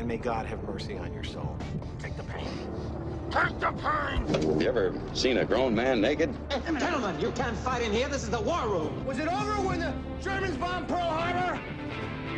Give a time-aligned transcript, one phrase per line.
[0.00, 1.56] and may God have mercy on your soul.
[1.98, 2.48] Take the pain.
[3.30, 4.26] Take the pain!
[4.26, 6.34] Have you ever seen a grown man naked?
[6.50, 8.08] Gentlemen, you can't fight in here.
[8.08, 9.04] This is the war room.
[9.04, 11.60] Was it over when the Germans bombed Pearl Harbor?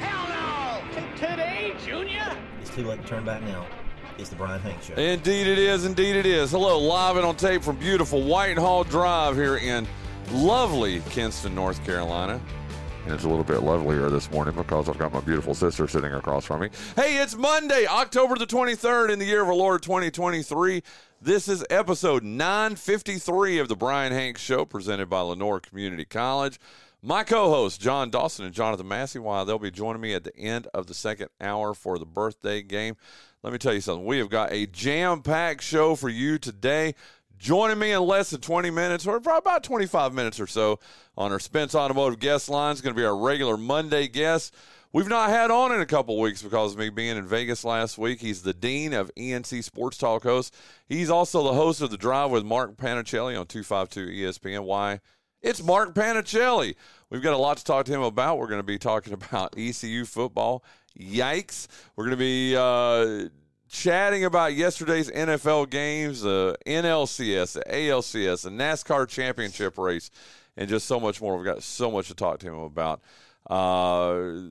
[0.00, 1.16] Hell no!
[1.16, 2.36] Today, Junior?
[2.60, 3.64] It's too late to turn back now.
[4.18, 4.94] It's the Bryan Hank Show.
[4.94, 5.84] Indeed it is.
[5.84, 6.50] Indeed it is.
[6.50, 9.86] Hello, live and on tape from beautiful Whitehall Drive here in
[10.32, 12.40] lovely Kinston, North Carolina.
[13.04, 16.12] And it's a little bit lovelier this morning because I've got my beautiful sister sitting
[16.12, 16.70] across from me.
[16.94, 20.84] Hey, it's Monday, October the 23rd in the year of our Lord 2023.
[21.20, 26.60] This is episode 953 of the Bryan Hanks Show presented by Lenoir Community College.
[27.02, 30.36] My co hosts, John Dawson and Jonathan Massey, while they'll be joining me at the
[30.36, 32.96] end of the second hour for the birthday game.
[33.42, 34.06] Let me tell you something.
[34.06, 36.94] We have got a jam packed show for you today.
[37.42, 40.78] Joining me in less than 20 minutes, or about 25 minutes or so,
[41.18, 44.54] on our Spence Automotive guest line is going to be our regular Monday guest.
[44.92, 47.98] We've not had on in a couple weeks because of me being in Vegas last
[47.98, 48.20] week.
[48.20, 50.56] He's the dean of ENC Sports Talk hosts.
[50.88, 54.62] He's also the host of the Drive with Mark Panichelli on 252 ESPN.
[54.62, 55.00] Why?
[55.40, 56.76] It's Mark Panichelli.
[57.10, 58.38] We've got a lot to talk to him about.
[58.38, 60.62] We're going to be talking about ECU football.
[60.96, 61.66] Yikes.
[61.96, 63.30] We're going to be uh,
[63.72, 70.10] chatting about yesterday's NFL games, the NLCS, the ALCS, the NASCAR championship race,
[70.56, 71.36] and just so much more.
[71.36, 73.00] We've got so much to talk to him about.
[73.48, 74.50] Uh,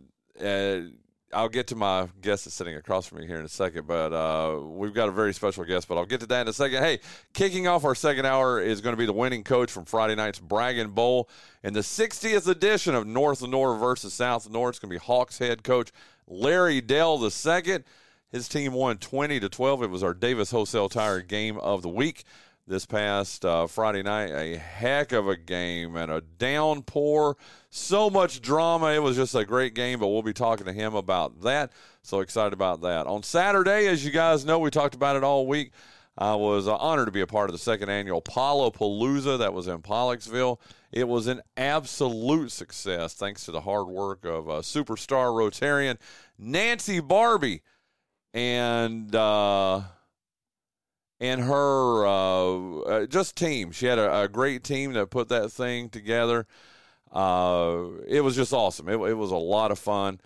[1.33, 4.11] I'll get to my guest that's sitting across from me here in a second, but
[4.11, 6.83] uh, we've got a very special guest, but I'll get to that in a second.
[6.83, 6.99] Hey,
[7.33, 10.39] kicking off our second hour is going to be the winning coach from Friday night's
[10.39, 11.29] Bragging Bowl
[11.63, 14.69] in the 60th edition of North Lenoir versus South Lenoir.
[14.69, 15.91] It's going to be Hawks head coach
[16.27, 17.83] Larry Dell II.
[18.31, 19.83] His team won 20 to 12.
[19.83, 22.23] It was our Davis Wholesale Tire game of the week
[22.65, 24.31] this past uh, Friday night.
[24.31, 27.35] A heck of a game and a downpour.
[27.69, 28.93] So much drama.
[28.93, 31.73] It was just a great game, but we'll be talking to him about that.
[32.03, 33.05] So excited about that.
[33.05, 35.71] On Saturday, as you guys know, we talked about it all week.
[36.17, 39.53] I was uh, honored to be a part of the second annual Palo Palooza that
[39.53, 40.59] was in Pollocksville.
[40.91, 45.97] It was an absolute success thanks to the hard work of uh, superstar Rotarian
[46.37, 47.61] Nancy Barbie
[48.33, 49.81] and uh,
[51.19, 53.71] and her uh, uh, just team.
[53.71, 56.47] She had a, a, great team that put that thing together.
[57.11, 58.89] Uh, it was just awesome.
[58.89, 60.19] It, it, was a lot of fun.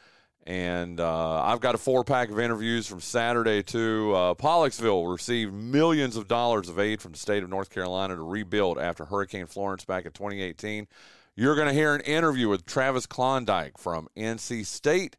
[0.48, 4.14] And uh, I've got a four pack of interviews from Saturday too.
[4.16, 8.22] Uh, Pollocksville received millions of dollars of aid from the state of North Carolina to
[8.22, 10.88] rebuild after Hurricane Florence back in 2018.
[11.36, 15.18] You're going to hear an interview with Travis Klondike from NC State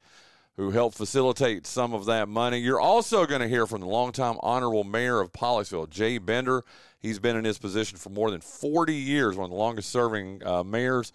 [0.56, 2.59] who helped facilitate some of that money.
[2.59, 6.65] You're also going to hear from the longtime honorable mayor of Pollocksville, Jay Bender.
[6.99, 10.43] He's been in his position for more than 40 years, one of the longest serving
[10.47, 11.12] uh, mayors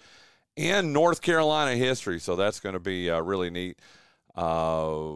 [0.56, 2.19] in North Carolina history.
[2.19, 3.79] So that's going to be uh, really neat.
[4.35, 5.16] Uh,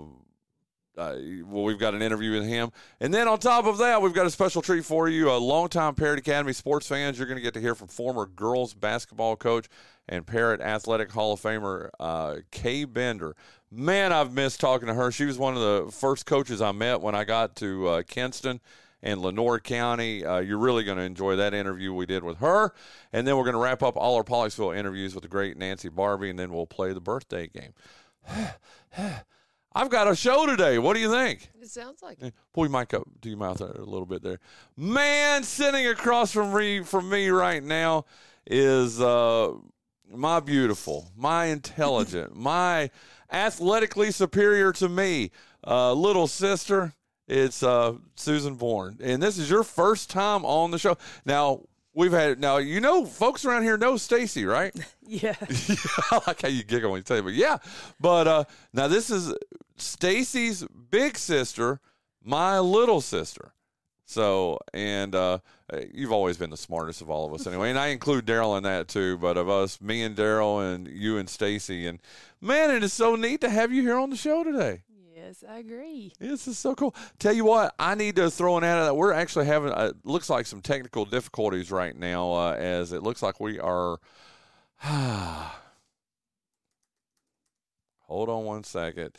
[0.97, 2.71] uh, well, we've got an interview with him.
[2.99, 5.29] And then on top of that, we've got a special treat for you.
[5.29, 8.73] A longtime Parrott Academy sports fans, you're going to get to hear from former girls
[8.73, 9.67] basketball coach
[10.07, 13.35] and Parrott Athletic Hall of Famer uh, Kay Bender.
[13.77, 15.11] Man, I've missed talking to her.
[15.11, 18.61] She was one of the first coaches I met when I got to uh, Kinston
[19.03, 20.23] and Lenoir County.
[20.23, 22.73] Uh, you're really going to enjoy that interview we did with her.
[23.11, 25.89] And then we're going to wrap up all our Pollocksville interviews with the great Nancy
[25.89, 27.73] Barbie, and then we'll play the birthday game.
[29.75, 30.79] I've got a show today.
[30.79, 31.49] What do you think?
[31.61, 32.19] It sounds like
[32.53, 34.39] Pull your mic up to your mouth a little bit there.
[34.77, 38.05] Man, sitting across from me from me right now
[38.47, 39.51] is uh,
[40.11, 42.89] my beautiful, my intelligent, my
[43.31, 45.31] athletically superior to me
[45.65, 46.93] uh, little sister.
[47.27, 50.95] It's uh, Susan Bourne, and this is your first time on the show.
[51.25, 51.61] Now
[51.95, 54.75] we've had now you know folks around here know Stacy, right?
[55.07, 55.35] Yeah.
[55.67, 55.75] yeah,
[56.09, 57.57] I like how you giggle when you say but yeah.
[57.99, 58.43] But uh,
[58.73, 59.35] now this is
[59.77, 61.79] Stacy's big sister,
[62.23, 63.53] my little sister.
[64.05, 65.39] So, and uh,
[65.93, 67.69] you've always been the smartest of all of us anyway.
[67.69, 69.17] And I include Daryl in that too.
[69.17, 71.87] But of us, me and Daryl and you and Stacy.
[71.87, 71.99] And
[72.39, 74.83] man, it is so neat to have you here on the show today.
[75.15, 76.13] Yes, I agree.
[76.19, 76.93] This is so cool.
[77.17, 80.29] Tell you what, I need to throw an ad that we're actually having, uh, looks
[80.29, 83.97] like some technical difficulties right now, uh, as it looks like we are.
[88.01, 89.17] Hold on one second.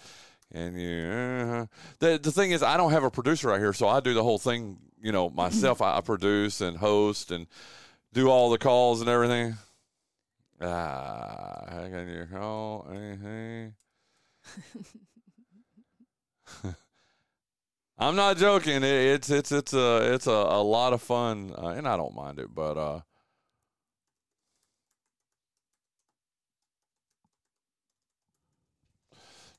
[0.57, 1.67] And you, uh,
[1.99, 4.23] the the thing is, I don't have a producer right here, so I do the
[4.23, 5.83] whole thing, you you know myself.
[5.83, 7.47] I, I produce and host and
[8.15, 9.57] do all the calls and everything.
[10.59, 12.89] Ah, on your call.
[12.91, 13.19] Hey,
[16.63, 16.73] hey.
[17.99, 18.77] I'm not joking.
[18.77, 22.15] It, it's it's it's a it's a, a lot of fun, uh, and I don't
[22.15, 22.55] mind it.
[22.55, 23.01] But uh,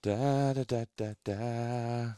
[0.02, 2.14] da da da da da.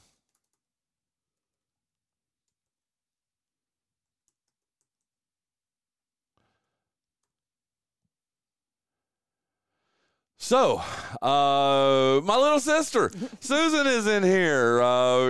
[10.42, 10.82] So,
[11.22, 14.82] uh, my little sister Susan is in here.
[14.82, 15.30] Uh,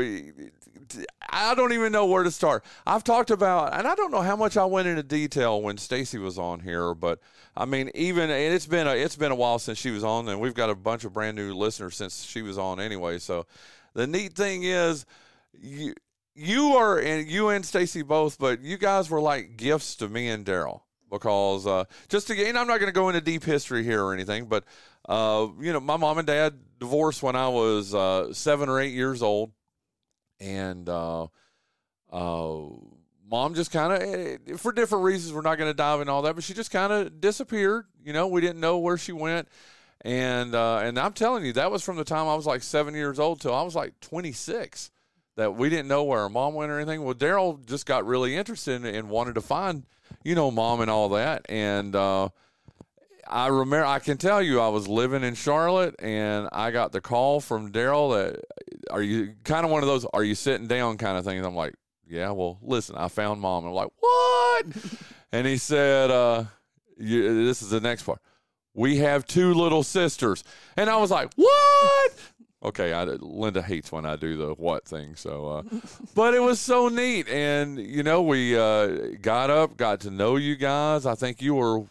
[1.40, 2.64] I don't even know where to start.
[2.86, 6.18] I've talked about, and I don't know how much I went into detail when Stacy
[6.18, 7.20] was on here, but
[7.56, 10.28] I mean, even and it's been a, it's been a while since she was on,
[10.28, 13.20] and we've got a bunch of brand new listeners since she was on anyway.
[13.20, 13.46] So,
[13.94, 15.06] the neat thing is,
[15.54, 15.94] you
[16.36, 20.30] you are and you and Stacy both, but you guys were like gifts to me
[20.30, 23.84] and Daryl because uh, just to again, I'm not going to go into deep history
[23.84, 24.64] here or anything, but
[25.08, 28.94] uh, you know, my mom and dad divorced when I was uh, seven or eight
[28.94, 29.52] years old,
[30.40, 31.28] and uh,
[32.12, 32.60] uh,
[33.30, 36.22] mom just kind of, eh, for different reasons, we're not going to dive in all
[36.24, 37.86] that, but she just kind of disappeared.
[38.04, 39.48] You know, we didn't know where she went,
[40.02, 42.94] and uh, and I'm telling you, that was from the time I was like seven
[42.94, 44.92] years old till I was like 26.
[45.36, 47.02] That we didn't know where her mom went or anything.
[47.02, 49.86] Well, Daryl just got really interested and wanted to find,
[50.22, 52.30] you know, mom and all that, and uh,
[53.30, 57.02] I remember, I can tell you, I was living in Charlotte and I got the
[57.02, 58.44] call from Daryl that,
[58.90, 61.46] are you kind of one of those, are you sitting down kind of things?
[61.46, 61.76] I'm like,
[62.08, 63.66] yeah, well, listen, I found mom.
[63.66, 64.66] I'm like, what?
[65.32, 66.46] and he said, uh,
[66.98, 68.20] you, this is the next part.
[68.74, 70.44] We have two little sisters.
[70.76, 72.12] And I was like, what?
[72.64, 75.16] okay, I, Linda hates when I do the what thing.
[75.16, 75.80] So, uh,
[76.16, 77.30] but it was so neat.
[77.30, 81.06] And, you know, we uh, got up, got to know you guys.
[81.06, 81.84] I think you were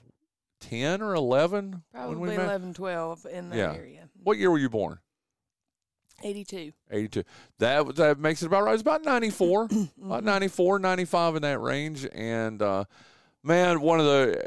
[0.60, 3.74] 10 or 11 probably 11 12 in that yeah.
[3.74, 4.08] area.
[4.22, 4.98] What year were you born?
[6.22, 7.22] 82 82
[7.58, 8.72] that that makes it about right.
[8.72, 9.68] It's about 94
[10.04, 12.06] about 94 95 in that range.
[12.12, 12.84] And uh,
[13.42, 14.44] man one of the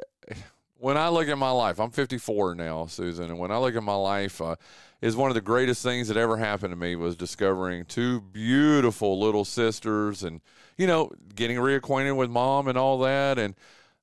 [0.78, 3.84] when i look at my life i'm 54 now susan and when i look at
[3.84, 4.57] my life uh,
[5.02, 9.19] is one of the greatest things that ever happened to me was discovering two beautiful
[9.19, 10.42] little sisters and
[10.78, 13.38] you know getting reacquainted with mom and all that.
[13.38, 13.56] And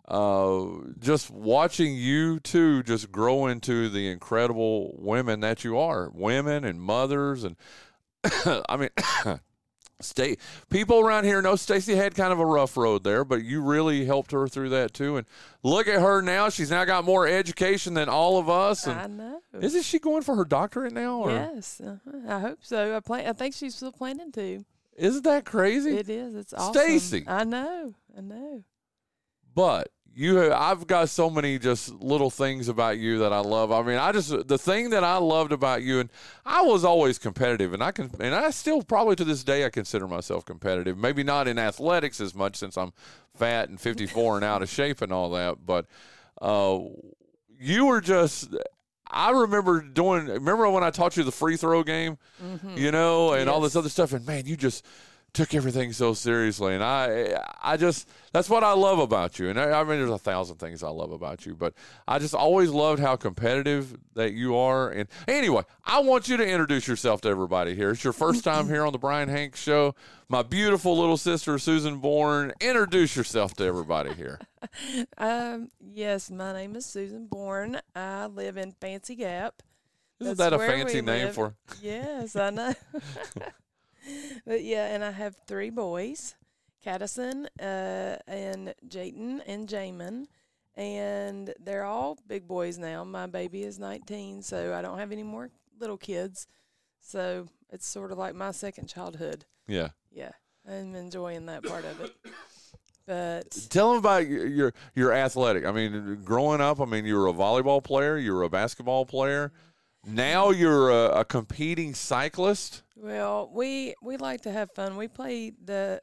[0.08, 0.66] uh,
[0.98, 6.80] just watching you two just grow into the incredible women that you are, women and
[6.80, 7.56] mothers, and
[8.68, 8.88] I mean,
[10.00, 10.36] stay
[10.70, 14.06] people around here know Stacy had kind of a rough road there, but you really
[14.06, 15.18] helped her through that too.
[15.18, 15.26] And
[15.62, 18.86] look at her now; she's now got more education than all of us.
[18.86, 19.40] And I know.
[19.60, 21.18] Isn't she going for her doctorate now?
[21.18, 21.30] Or?
[21.32, 22.18] Yes, uh-huh.
[22.26, 22.96] I hope so.
[22.96, 23.26] I plan.
[23.26, 24.64] I think she's still planning to.
[24.96, 25.98] Isn't that crazy?
[25.98, 26.34] It is.
[26.34, 26.74] It's awesome.
[26.74, 27.24] Stacy.
[27.26, 27.94] I know.
[28.16, 28.64] I know.
[29.54, 33.70] But you I've got so many just little things about you that I love.
[33.70, 36.10] I mean, I just the thing that I loved about you and
[36.44, 39.70] I was always competitive and I can and I still probably to this day I
[39.70, 40.98] consider myself competitive.
[40.98, 42.92] Maybe not in athletics as much since I'm
[43.36, 45.86] fat and 54 and out of shape and all that, but
[46.42, 46.80] uh,
[47.56, 48.52] you were just
[49.08, 52.76] I remember doing remember when I taught you the free throw game, mm-hmm.
[52.76, 53.54] you know, and yes.
[53.54, 54.84] all this other stuff and man, you just
[55.34, 59.48] took everything so seriously and i i just that's what i love about you.
[59.48, 61.74] And I, I, mean there's a thousand things i love about you but
[62.06, 64.90] i just always loved how competitive that you are.
[64.90, 67.90] And anyway i want you to introduce yourself to everybody here.
[67.90, 69.94] It's your first time here on the bryan hanks show.
[70.28, 72.52] My beautiful little sister susan bourne.
[72.60, 74.40] Introduce yourself to everybody here.
[75.16, 77.80] Um yes my name is susan bourne.
[77.94, 79.62] I live in fancy gap.
[80.20, 81.34] Isn't that a fancy name live.
[81.34, 81.54] for?
[81.80, 82.74] Yes i know
[84.46, 86.34] but yeah, and I have three boys,
[86.84, 90.26] Caddison, uh, and Jayton and Jamin,
[90.76, 93.04] and they're all big boys now.
[93.04, 96.46] My baby is 19, so I don't have any more little kids.
[97.00, 99.44] So it's sort of like my second childhood.
[99.66, 99.88] Yeah.
[100.10, 100.32] Yeah.
[100.68, 102.14] I'm enjoying that part of it.
[103.06, 105.64] But tell them about your, your your athletic.
[105.64, 109.06] I mean, growing up, I mean, you were a volleyball player, you were a basketball
[109.06, 109.50] player.
[110.06, 112.82] Now you're a, a competing cyclist.
[112.96, 114.96] Well, we we like to have fun.
[114.96, 116.00] We play the,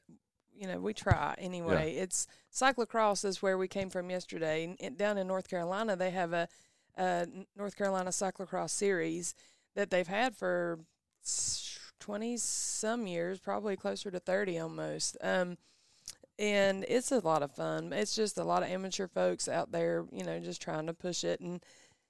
[0.54, 1.94] you know, we try anyway.
[1.96, 2.04] Yeah.
[2.04, 4.76] It's cyclocross is where we came from yesterday.
[4.96, 6.48] down in North Carolina, they have a,
[6.98, 9.34] a North Carolina cyclocross series
[9.76, 10.80] that they've had for
[12.00, 15.18] twenty some years, probably closer to thirty almost.
[15.22, 15.58] Um,
[16.38, 17.94] and it's a lot of fun.
[17.94, 21.24] It's just a lot of amateur folks out there, you know, just trying to push
[21.24, 21.64] it and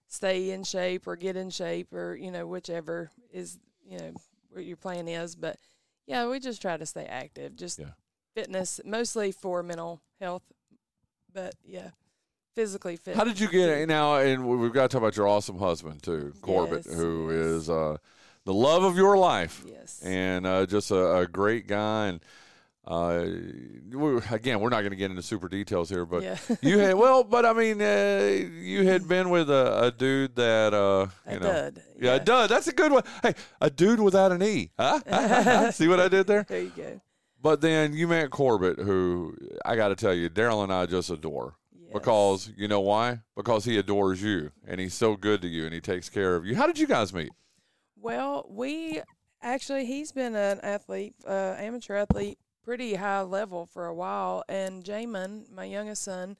[0.07, 3.57] stay in shape or get in shape or you know whichever is
[3.89, 4.11] you know
[4.51, 5.35] what your plan is.
[5.35, 5.57] But
[6.07, 7.55] yeah, we just try to stay active.
[7.55, 7.91] Just yeah.
[8.35, 10.43] fitness, mostly for mental health,
[11.33, 11.89] but yeah,
[12.55, 13.15] physically fit.
[13.15, 14.15] How did you get it now?
[14.15, 17.69] And we- we've got to talk about your awesome husband too, Corbett, Yes, who is
[17.69, 17.97] uh,
[18.45, 19.63] the love of your life.
[19.67, 20.01] Yes.
[20.03, 22.07] and uh, just a, a great guy.
[22.07, 22.19] And
[22.87, 23.25] uh,
[23.91, 26.37] we, again, we're not going to get into super details here, but Yeah.
[26.61, 30.73] you had well, but I mean, uh, you had been with a, a dude that
[30.73, 32.23] uh, you A know, dud, yeah, a yeah.
[32.23, 32.49] dud.
[32.49, 33.03] That's a good one.
[33.23, 34.71] Hey, a dude without an e.
[34.77, 35.71] Huh?
[35.71, 36.45] See what I did there?
[36.47, 37.01] There you go.
[37.41, 41.09] But then you met Corbett, who I got to tell you, Daryl and I just
[41.09, 41.55] adore.
[41.93, 43.19] Because you know why?
[43.37, 46.45] Because he adores you, and he's so good to you, and he takes care of
[46.45, 46.55] you.
[46.55, 47.29] How did you guys meet?
[47.95, 49.01] Well, we
[49.41, 54.43] actually he's been an athlete, uh, amateur athlete, pretty high level for a while.
[54.49, 56.35] And Jamin, my youngest son,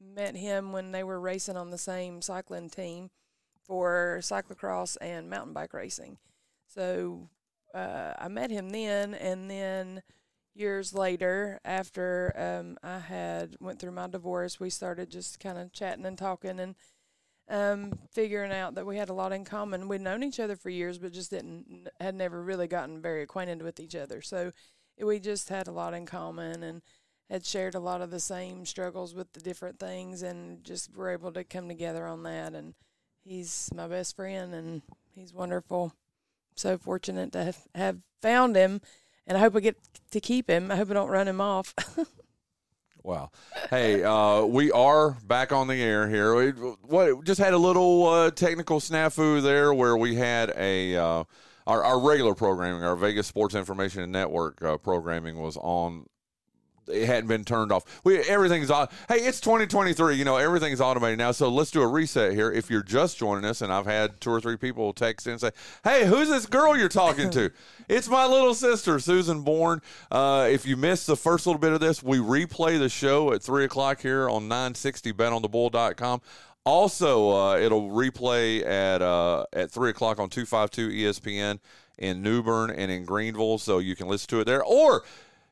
[0.00, 3.10] met him when they were racing on the same cycling team
[3.64, 6.18] for cyclocross and mountain bike racing.
[6.66, 7.30] So
[7.74, 10.02] uh, I met him then, and then
[10.54, 15.72] years later, after um, I had went through my divorce, we started just kind of
[15.72, 16.74] chatting and talking and
[17.48, 19.88] um, figuring out that we had a lot in common.
[19.88, 23.62] We'd known each other for years, but just didn't had never really gotten very acquainted
[23.62, 24.20] with each other.
[24.22, 24.52] So
[25.00, 26.82] we just had a lot in common and
[27.30, 31.10] had shared a lot of the same struggles with the different things, and just were
[31.10, 32.54] able to come together on that.
[32.54, 32.74] And
[33.24, 34.82] he's my best friend, and
[35.14, 35.94] he's wonderful.
[36.54, 38.80] So fortunate to have, found him,
[39.26, 39.76] and I hope I get
[40.10, 40.70] to keep him.
[40.70, 41.74] I hope I don't run him off.
[43.04, 43.30] Wow.
[43.68, 46.36] Hey, uh, we are back on the air here.
[46.36, 46.50] We
[46.82, 51.24] what just had a little uh, technical snafu there where we had a uh,
[51.66, 56.06] our our regular programming, our Vegas Sports Information and Network uh, programming was on.
[56.88, 57.84] It hadn't been turned off.
[58.02, 58.88] We everything's on.
[59.08, 60.16] Hey, it's 2023.
[60.16, 61.30] You know everything's automated now.
[61.30, 62.50] So let's do a reset here.
[62.50, 65.40] If you're just joining us, and I've had two or three people text in and
[65.40, 65.52] say,
[65.84, 67.52] "Hey, who's this girl you're talking to?"
[67.88, 69.80] it's my little sister, Susan Bourne.
[70.10, 73.44] Uh, if you missed the first little bit of this, we replay the show at
[73.44, 76.20] three o'clock here on 960 betonthebull.com.
[76.64, 81.58] Also, uh, it'll replay at uh, at three o'clock on 252 ESPN
[81.98, 84.62] in New Bern and in Greenville, so you can listen to it there.
[84.62, 85.02] Or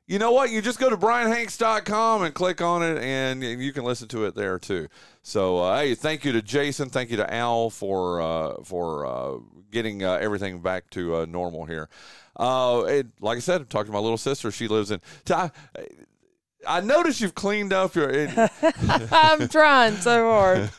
[0.06, 0.50] you know what?
[0.50, 4.36] You just go to brianhanks.com and click on it, and you can listen to it
[4.36, 4.88] there too.
[5.22, 9.38] So, uh, hey, thank you to Jason, thank you to Al for uh, for uh,
[9.72, 11.88] getting uh, everything back to normal here.
[12.36, 14.52] And like I said, I'm talking to my little sister.
[14.52, 15.00] She lives in.
[16.66, 18.10] I notice you've cleaned up your.
[19.12, 20.70] I'm trying so hard.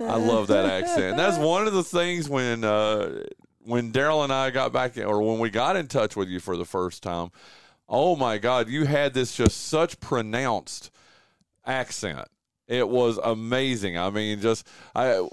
[0.00, 1.16] I love that accent.
[1.16, 3.24] That's one of the things when uh,
[3.62, 6.56] when Daryl and I got back, or when we got in touch with you for
[6.56, 7.30] the first time.
[7.88, 10.90] Oh my God, you had this just such pronounced
[11.66, 12.28] accent.
[12.70, 13.98] It was amazing.
[13.98, 15.26] I mean, just I,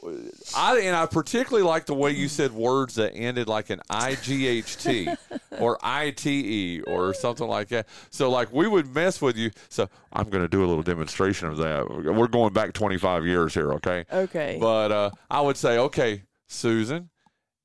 [0.55, 4.15] I and I particularly like the way you said words that ended like an I
[4.15, 5.07] G H T
[5.59, 7.87] or I T E or something like that.
[8.09, 9.51] So like we would mess with you.
[9.69, 11.87] So I'm going to do a little demonstration of that.
[11.87, 14.05] We're going back 25 years here, okay?
[14.11, 14.57] Okay.
[14.59, 17.11] But uh, I would say, okay, Susan,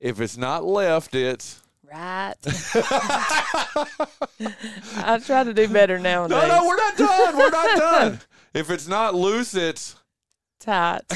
[0.00, 1.62] if it's not left, it's
[1.92, 2.34] Right.
[4.96, 6.38] I try to do better nowadays.
[6.42, 6.66] no, no.
[6.66, 7.36] We're not done.
[7.36, 8.20] We're not done.
[8.54, 9.96] If it's not loose, it's
[10.60, 11.00] tight.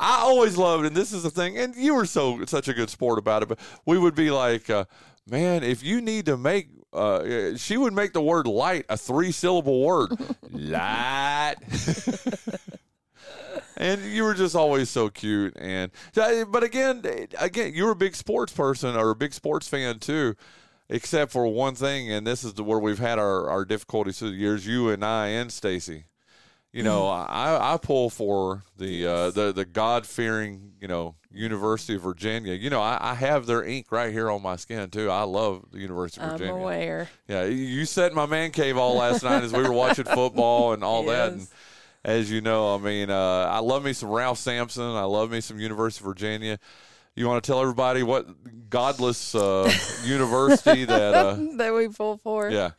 [0.00, 2.90] I always loved, and this is the thing, and you were so such a good
[2.90, 3.48] sport about it.
[3.48, 4.86] But we would be like, uh,
[5.28, 9.32] man, if you need to make, uh, she would make the word light a three
[9.32, 10.10] syllable word,
[10.50, 11.56] light.
[13.76, 17.02] and you were just always so cute, and but again,
[17.38, 20.34] again, you were a big sports person or a big sports fan too.
[20.90, 24.30] Except for one thing, and this is the, where we've had our, our difficulties through
[24.32, 24.66] the years.
[24.66, 26.04] You and I and Stacy,
[26.72, 31.94] you know, I, I pull for the uh, the the God fearing, you know, University
[31.94, 32.54] of Virginia.
[32.54, 35.10] You know, I, I have their ink right here on my skin too.
[35.10, 36.54] I love the University of Virginia.
[36.54, 37.08] I'm aware.
[37.28, 40.82] Yeah, you- in my man cave all last night as we were watching football and
[40.82, 41.32] all that.
[41.32, 41.46] And
[42.04, 44.82] as you know, I mean, uh, I love me some Ralph Sampson.
[44.82, 46.58] I love me some University of Virginia.
[47.16, 48.26] You want to tell everybody what
[48.70, 49.70] godless uh,
[50.04, 51.14] university that?
[51.14, 52.48] Uh, that we pull for.
[52.50, 52.70] yeah.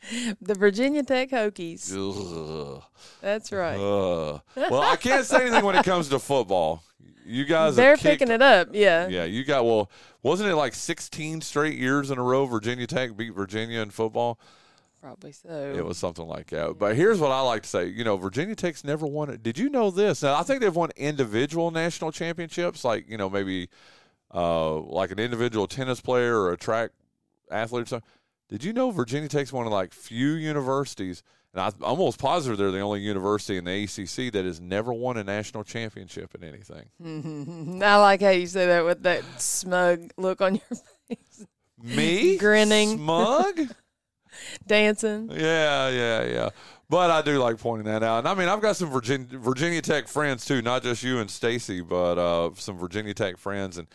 [0.42, 1.92] The Virginia Tech Hokies.
[1.94, 2.82] Ugh.
[3.22, 3.76] That's right.
[3.76, 4.42] Ugh.
[4.56, 6.84] well, I can't say anything when it comes to football.
[7.26, 8.70] You guys, They're kicked- picking it up.
[8.72, 9.08] Yeah.
[9.08, 9.92] Yeah, you got well.
[10.24, 12.46] Wasn't it like 16 straight years in a row?
[12.46, 14.40] Virginia Tech beat Virginia in football.
[15.02, 15.50] Probably so.
[15.76, 16.78] It was something like that.
[16.78, 17.88] But here's what I like to say.
[17.88, 19.42] You know, Virginia Tech's never won it.
[19.44, 20.22] Did you know this?
[20.24, 23.70] Now, I think they've won individual national championships, like, you know, maybe
[24.34, 26.92] uh, like an individual tennis player or a track
[27.50, 28.10] athlete or something.
[28.50, 31.24] Did you know Virginia Tech's one of like few universities,
[31.54, 35.18] and I'm almost positive they're the only university in the ACC that has never won
[35.18, 37.80] a national championship in anything.
[37.84, 40.64] I like how you say that with that smug look on your
[41.08, 41.46] face.
[41.82, 42.38] Me?
[42.38, 42.98] Grinning.
[42.98, 43.62] Smug?
[44.68, 45.30] Dancing.
[45.32, 46.50] Yeah, yeah, yeah.
[46.90, 48.20] But I do like pointing that out.
[48.20, 51.30] And I mean, I've got some Virginia, Virginia Tech friends too, not just you and
[51.30, 53.78] Stacy, but uh, some Virginia Tech friends.
[53.78, 53.88] And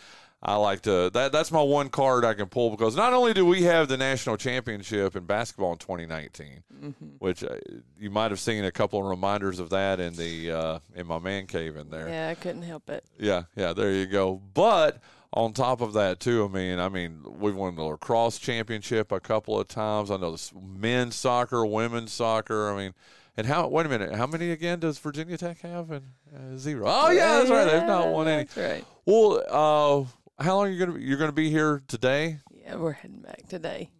[0.48, 1.32] I like to that.
[1.32, 4.36] That's my one card I can pull because not only do we have the national
[4.36, 7.06] championship in basketball in 2019, Mm-hmm.
[7.18, 7.56] which uh,
[7.98, 11.18] you might have seen a couple of reminders of that in the uh, in my
[11.18, 12.06] man cave in there.
[12.08, 13.02] Yeah, I couldn't help it.
[13.18, 14.40] Yeah, yeah, there you go.
[14.54, 15.00] But
[15.32, 19.18] on top of that, too, I mean, I mean, we've won the lacrosse championship a
[19.20, 20.10] couple of times.
[20.10, 22.70] I know this men's soccer, women's soccer.
[22.70, 22.94] I mean,
[23.38, 23.66] and how?
[23.68, 25.90] Wait a minute, how many again does Virginia Tech have?
[25.90, 26.04] And
[26.36, 26.84] uh, zero.
[26.86, 27.64] Oh yeah, that's right.
[27.64, 28.44] They've not won any.
[28.44, 28.84] That's right.
[29.06, 30.06] Well, uh,
[30.38, 32.38] how long are you gonna you're gonna be here today?
[32.54, 33.90] Yeah, we're heading back today.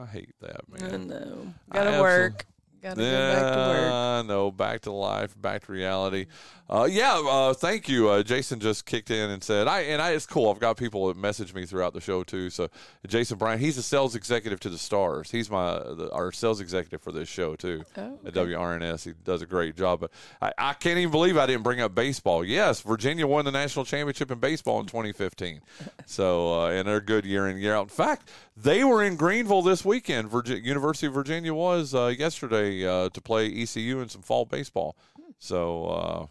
[0.00, 0.92] I hate that man.
[0.94, 1.54] I know.
[1.70, 2.46] I Gotta absol- work.
[2.82, 3.92] Gotta go back to work.
[3.92, 4.50] I know.
[4.50, 6.26] Back to life, back to reality.
[6.68, 7.20] Uh, yeah.
[7.26, 8.08] Uh, thank you.
[8.08, 10.12] Uh, Jason just kicked in and said, "I and I.
[10.12, 10.50] It's cool.
[10.50, 12.48] I've got people that message me throughout the show too.
[12.48, 12.68] So
[13.06, 15.30] Jason Bryant, he's a sales executive to the Stars.
[15.32, 19.04] He's my the, our sales executive for this show too Oh, at WRNS.
[19.04, 20.00] He does a great job.
[20.00, 22.44] But I, I can't even believe I didn't bring up baseball.
[22.44, 25.60] Yes, Virginia won the national championship in baseball in 2015.
[26.06, 27.82] so uh, and they're a good year in year out.
[27.82, 28.30] In fact,
[28.62, 30.28] they were in Greenville this weekend.
[30.28, 34.96] Virginia, University of Virginia was uh, yesterday uh, to play ECU in some fall baseball.
[35.38, 35.84] So.
[35.86, 36.26] Uh,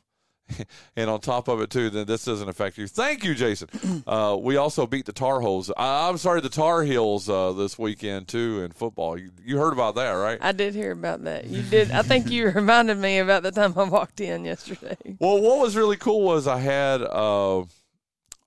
[0.95, 2.87] and on top of it too, then this doesn't affect you.
[2.87, 3.69] Thank you, Jason.
[4.07, 5.69] Uh, we also beat the Tar Heels.
[5.77, 9.19] I, I'm sorry, the Tar Heels uh, this weekend too in football.
[9.19, 10.39] You, you heard about that, right?
[10.41, 11.45] I did hear about that.
[11.45, 11.91] You did.
[11.91, 14.97] I think you reminded me about the time I walked in yesterday.
[15.19, 17.65] Well, what was really cool was I had, uh,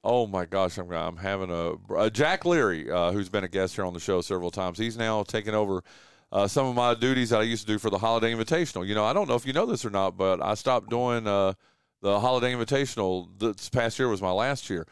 [0.04, 3.74] oh my gosh, I'm I'm having a uh, Jack Leary, uh, who's been a guest
[3.74, 4.78] here on the show several times.
[4.78, 5.82] He's now taking over
[6.30, 8.86] uh, some of my duties that I used to do for the Holiday Invitational.
[8.86, 11.26] You know, I don't know if you know this or not, but I stopped doing
[11.26, 11.54] uh,
[12.00, 13.28] the Holiday Invitational.
[13.38, 14.86] This past year was my last year.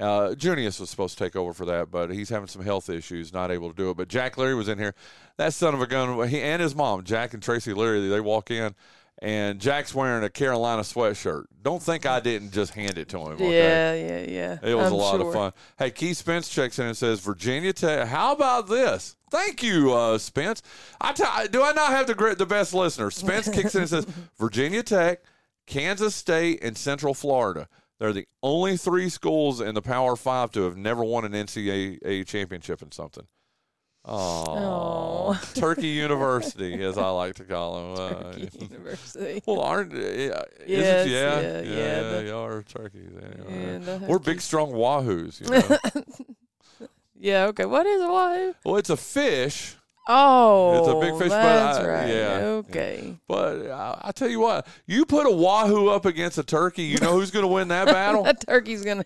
[0.00, 3.32] Uh, Junius was supposed to take over for that, but he's having some health issues,
[3.32, 3.96] not able to do it.
[3.96, 4.94] But Jack Leary was in here.
[5.36, 8.50] That son of a gun, he and his mom, Jack and Tracy Leary, they walk
[8.50, 8.74] in,
[9.20, 11.44] and Jack's wearing a Carolina sweatshirt.
[11.62, 13.32] Don't think I didn't just hand it to him.
[13.32, 13.56] Okay?
[13.56, 14.70] Yeah, yeah, yeah.
[14.70, 15.28] It was I'm a lot sure.
[15.28, 15.52] of fun.
[15.78, 18.08] Hey, Keith Spence checks in and says, Virginia Tech.
[18.08, 19.16] How about this?
[19.30, 20.62] Thank you, uh, Spence.
[21.00, 23.10] I t- do I not have the great, the best listener?
[23.10, 24.06] Spence kicks in and says,
[24.38, 25.22] Virginia Tech,
[25.66, 27.68] Kansas State, and Central Florida.
[27.98, 32.26] They're the only three schools in the Power Five to have never won an NCAA
[32.26, 33.28] championship in something.
[34.04, 38.16] Oh, Turkey University, as I like to call them.
[38.16, 39.42] Uh, University.
[39.46, 40.30] well, aren't uh, is
[40.66, 41.08] Yes?
[41.08, 43.10] Yeah, yeah, yeah, yeah, y'all are turkeys.
[43.16, 43.80] Anyway.
[43.86, 45.40] Yeah, We're big, strong wahoos.
[45.40, 45.46] You
[46.80, 46.88] know?
[47.18, 47.44] Yeah.
[47.46, 47.64] Okay.
[47.64, 48.54] What is a wahoo?
[48.64, 49.76] well, it's a fish,
[50.08, 52.08] Oh, It's a big fish, but I- right.
[52.08, 52.38] yeah.
[52.66, 53.16] Okay.
[53.28, 56.98] but I, I tell you what, you put a wahoo up against a turkey, you
[56.98, 58.24] know who's going to win that battle?
[58.24, 59.04] that turkey's gonna.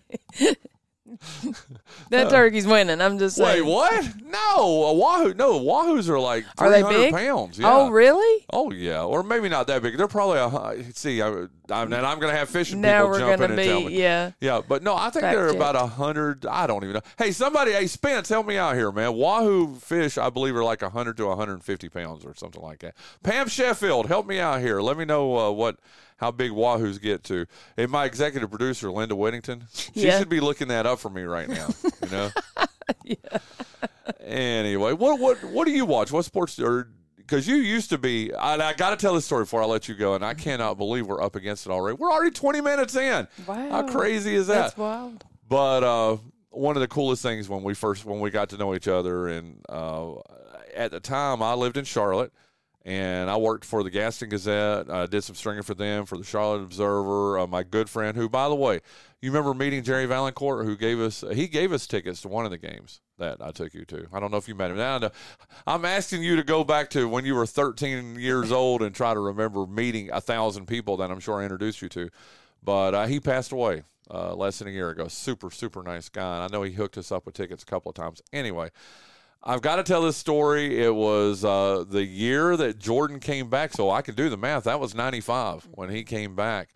[2.10, 3.00] That turkey's winning.
[3.00, 3.66] I'm just Uh, Wait, saying.
[3.66, 4.04] what?
[4.24, 5.34] No, wahoo.
[5.34, 7.14] No, wahoos are like Are they 300 big?
[7.14, 7.58] pounds.
[7.58, 7.72] Yeah.
[7.72, 8.44] Oh, really?
[8.52, 9.96] Oh yeah, or maybe not that big.
[9.96, 10.92] They're probably a.
[10.92, 13.62] See, I, I'm, and I'm going to have fishing Now people we're jump in and
[13.62, 13.98] tell me.
[14.00, 14.30] yeah.
[14.40, 15.56] Yeah, but no, I think Fact they're check.
[15.56, 16.46] about a hundred.
[16.46, 17.00] I don't even know.
[17.18, 19.14] Hey, somebody, hey Spence, help me out here, man.
[19.14, 22.94] Wahoo fish, I believe, are like a hundred to 150 pounds or something like that.
[23.22, 24.80] Pam Sheffield, help me out here.
[24.80, 25.76] Let me know uh, what
[26.16, 27.46] how big wahoos get to.
[27.76, 30.18] And my executive producer, Linda Whittington, she Yeah.
[30.18, 31.68] should be looking that up for me right now.
[32.02, 32.30] You know.
[33.04, 33.38] yeah.
[34.20, 36.12] Anyway, what what what do you watch?
[36.12, 39.42] What sports or because you used to be, and I got to tell this story
[39.42, 41.96] before I let you go, and I cannot believe we're up against it already.
[41.96, 43.26] We're already 20 minutes in.
[43.48, 43.68] Wow.
[43.70, 44.54] How crazy is that?
[44.54, 45.24] That's wild.
[45.48, 46.16] But uh,
[46.50, 49.26] one of the coolest things when we first when we got to know each other,
[49.28, 50.12] and uh,
[50.74, 52.32] at the time I lived in Charlotte,
[52.86, 54.88] and I worked for the Gaston Gazette.
[54.88, 57.40] I did some stringing for them for the Charlotte Observer.
[57.40, 58.80] Uh, my good friend, who by the way,
[59.20, 62.52] you remember meeting Jerry Valancourt, who gave us he gave us tickets to one of
[62.52, 64.06] the games that I took you to.
[64.12, 64.76] I don't know if you met him.
[64.76, 65.10] Now,
[65.66, 69.12] I'm asking you to go back to when you were 13 years old and try
[69.12, 72.08] to remember meeting a thousand people that I'm sure I introduced you to.
[72.62, 75.08] But uh, he passed away uh, less than a year ago.
[75.08, 76.36] Super, super nice guy.
[76.36, 78.22] And I know he hooked us up with tickets a couple of times.
[78.32, 78.70] Anyway,
[79.48, 80.82] I've got to tell this story.
[80.82, 84.64] It was uh, the year that Jordan came back, so I can do the math.
[84.64, 86.70] That was 95 when he came back.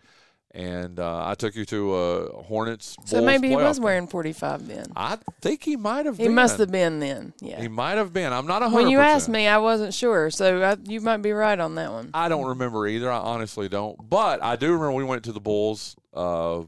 [0.53, 2.97] And uh, I took you to uh, Hornets.
[3.05, 3.83] So maybe he was game.
[3.85, 4.85] wearing 45 then.
[4.97, 6.35] I think he might have He been.
[6.35, 7.33] must have been then.
[7.39, 7.61] Yeah.
[7.61, 8.33] He might have been.
[8.33, 8.71] I'm not 100%.
[8.73, 11.91] When you asked me, I wasn't sure, so I, you might be right on that
[11.91, 12.11] one.
[12.13, 13.09] I don't remember either.
[13.09, 13.97] I honestly don't.
[14.09, 16.63] But I do remember we went to the Bulls uh,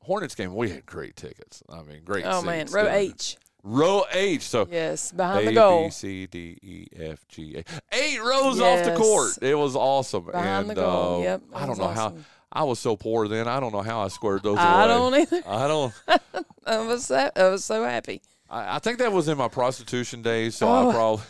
[0.00, 0.54] Hornets game.
[0.54, 1.60] We had great tickets.
[1.68, 2.24] I mean, great.
[2.24, 2.74] Oh man, seats.
[2.74, 3.36] row H.
[3.66, 4.42] Row H.
[4.42, 5.84] So Yes, behind A, the goal.
[5.86, 7.64] B, C, D, E, F, G, A.
[7.96, 9.38] Eight rows off the court.
[9.42, 10.26] It was awesome.
[10.26, 11.20] Behind and the goal.
[11.20, 12.14] uh, Yep, I don't know how.
[12.52, 13.48] I was so poor then.
[13.48, 14.88] I don't know how I squared those I away.
[14.88, 15.42] don't either.
[15.48, 15.92] I don't.
[16.66, 18.22] I was so, I was so happy.
[18.48, 20.54] I, I think that was in my prostitution days.
[20.56, 20.88] So Oh.
[20.90, 21.24] I probably.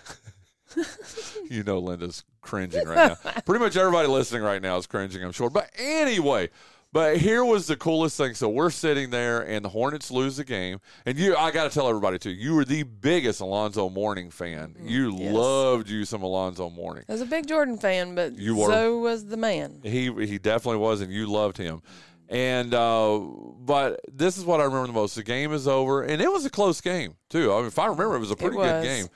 [1.51, 3.31] you know Linda's cringing right now.
[3.47, 5.49] Pretty much everybody listening right now is cringing, I'm sure.
[5.51, 6.51] But anyway,
[6.95, 8.33] but here was the coolest thing.
[8.35, 10.79] So we're sitting there, and the Hornets lose the game.
[11.05, 14.77] And you, I got to tell everybody too, you were the biggest Alonzo Mourning fan.
[14.81, 15.35] You Mm, yes.
[15.35, 17.05] loved you some Alonzo Mourning.
[17.09, 18.69] I was a big Jordan fan, but You were?
[18.71, 19.81] so was the man.
[19.83, 21.83] He he definitely was, and you loved him.
[22.31, 25.15] And uh, but this is what I remember the most.
[25.15, 27.53] The game is over, and it was a close game too.
[27.53, 29.09] I mean, if I remember, it was a pretty good game.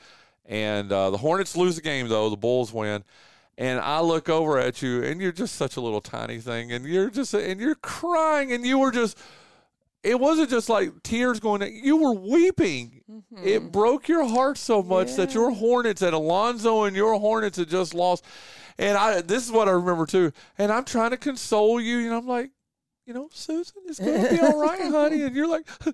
[0.44, 2.28] And uh, the Hornets lose the game though.
[2.28, 3.04] The Bulls win.
[3.58, 6.86] And I look over at you, and you're just such a little tiny thing, and
[6.86, 9.18] you're just and you're crying, and you were just.
[10.04, 11.60] It wasn't just like tears going.
[11.60, 11.72] down.
[11.74, 13.02] You were weeping.
[13.42, 13.68] It mm-hmm.
[13.70, 17.94] broke your heart so much that your Hornets and Alonzo and your Hornets had just
[17.94, 18.24] lost.
[18.78, 20.32] And I, this is what I remember too.
[20.56, 22.52] And I'm trying to console you, and I'm like,
[23.08, 25.22] you know, Susan, it's gonna be all right, honey.
[25.22, 25.66] And you're like.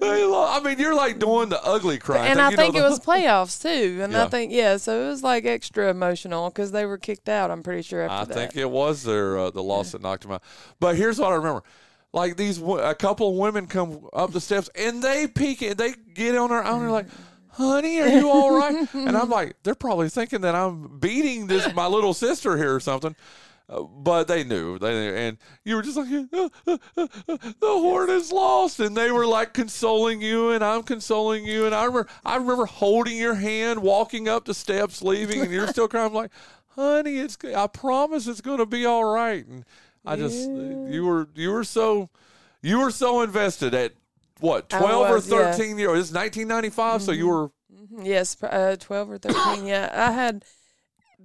[0.00, 2.30] I mean, you're like doing the ugly crying.
[2.30, 4.00] and thing, I you know, think it was playoffs too.
[4.02, 4.24] And Yeah.
[4.24, 7.50] I think yeah, so it was like extra emotional because they were kicked out.
[7.50, 8.52] I'm pretty sure I after that.
[8.52, 10.42] think it was their uh, the loss that knocked him out.
[10.78, 11.64] But here's what I remember:
[12.12, 15.94] like these, a couple of women come up the steps and they peek and They
[16.14, 16.80] get on her arm.
[16.82, 17.08] They're like,
[17.48, 21.74] "Honey, are you all right?" and I'm like, they're probably thinking that I'm beating this
[21.74, 23.16] my little sister here or something.
[23.70, 26.80] Uh, but they knew, they knew, and you were just like, the
[27.62, 31.84] horn is lost, and they were like consoling you, and I'm consoling you, and I
[31.84, 36.06] remember, I remember holding your hand, walking up the steps, leaving, and you're still crying.
[36.06, 36.30] I'm like,
[36.68, 39.66] honey, it's, I promise it's going to be all right, and
[40.02, 42.08] I just, you were, you were so,
[42.62, 43.92] you were so invested at
[44.40, 45.52] what, 12 was, or yeah.
[45.52, 45.92] 13 years?
[45.92, 47.50] This is 1995, so you were,
[48.02, 49.66] Yes, uh, 12 or 13.
[49.66, 49.90] yeah.
[49.92, 50.44] I had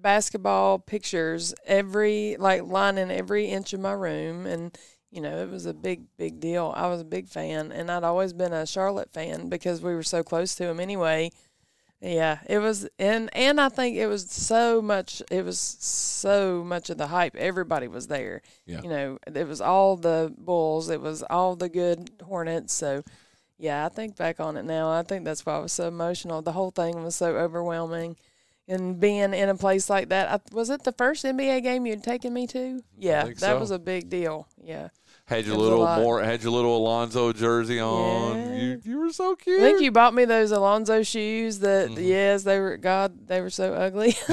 [0.03, 4.45] basketball pictures every, like, lining every inch of my room.
[4.45, 4.77] And,
[5.09, 6.71] you know, it was a big, big deal.
[6.75, 7.71] I was a big fan.
[7.71, 11.31] And I'd always been a Charlotte fan because we were so close to them anyway.
[12.05, 15.21] Yeah, it was, and and I think it was so much.
[15.31, 17.33] It was so much of the hype.
[17.37, 18.41] Everybody was there.
[18.65, 18.81] Yeah.
[18.83, 20.89] You know, it was all the Bulls.
[20.89, 22.73] It was all the good Hornets.
[22.73, 23.03] So,
[23.57, 24.91] yeah, I think back on it now.
[24.91, 26.41] I think that's why I was so emotional.
[26.41, 28.17] The whole thing was so overwhelming,
[28.67, 30.29] and being in a place like that.
[30.29, 32.81] I, was it the first NBA game you'd taken me to?
[32.97, 33.59] Yeah, that so.
[33.59, 34.47] was a big deal.
[34.63, 34.89] Yeah.
[35.25, 38.37] had your It was a little more, had your little Alonzo jersey on.
[38.37, 38.55] Yeah.
[38.55, 39.59] You, you were so cute.
[39.59, 42.03] I think you bought me those Alonzo shoes that Mm-hmm.
[42.03, 44.11] yes, they were God, they were so ugly.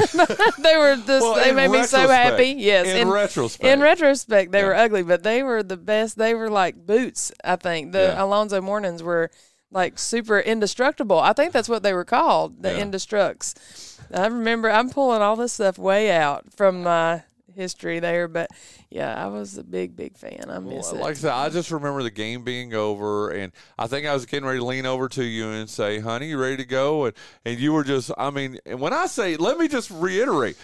[0.58, 2.54] they were just Well, they made me so happy.
[2.58, 2.86] Yes.
[2.86, 3.64] in retrospect.
[3.64, 4.66] In retrospect, they Yeah.
[4.66, 6.16] were ugly, but they were the best.
[6.18, 7.90] They were like boots, I think.
[7.92, 8.22] The Yeah.
[8.24, 9.30] Alonzo Mornings were
[9.72, 11.18] like super indestructible.
[11.18, 12.78] I think that's what they were called, the Yeah.
[12.84, 13.89] Indestructs.
[14.12, 17.22] I remember I'm pulling all this stuff way out from my
[17.54, 18.50] history there, but
[18.90, 20.46] yeah, I was a big, big fan.
[20.48, 21.02] I miss Well, it.
[21.02, 24.26] Like I said, I just remember the game being over, and I think I was
[24.26, 27.14] getting ready to lean over to you and say, "Honey, you ready to go?" And
[27.44, 30.56] and you were just, I mean, and when I say, let me just reiterate.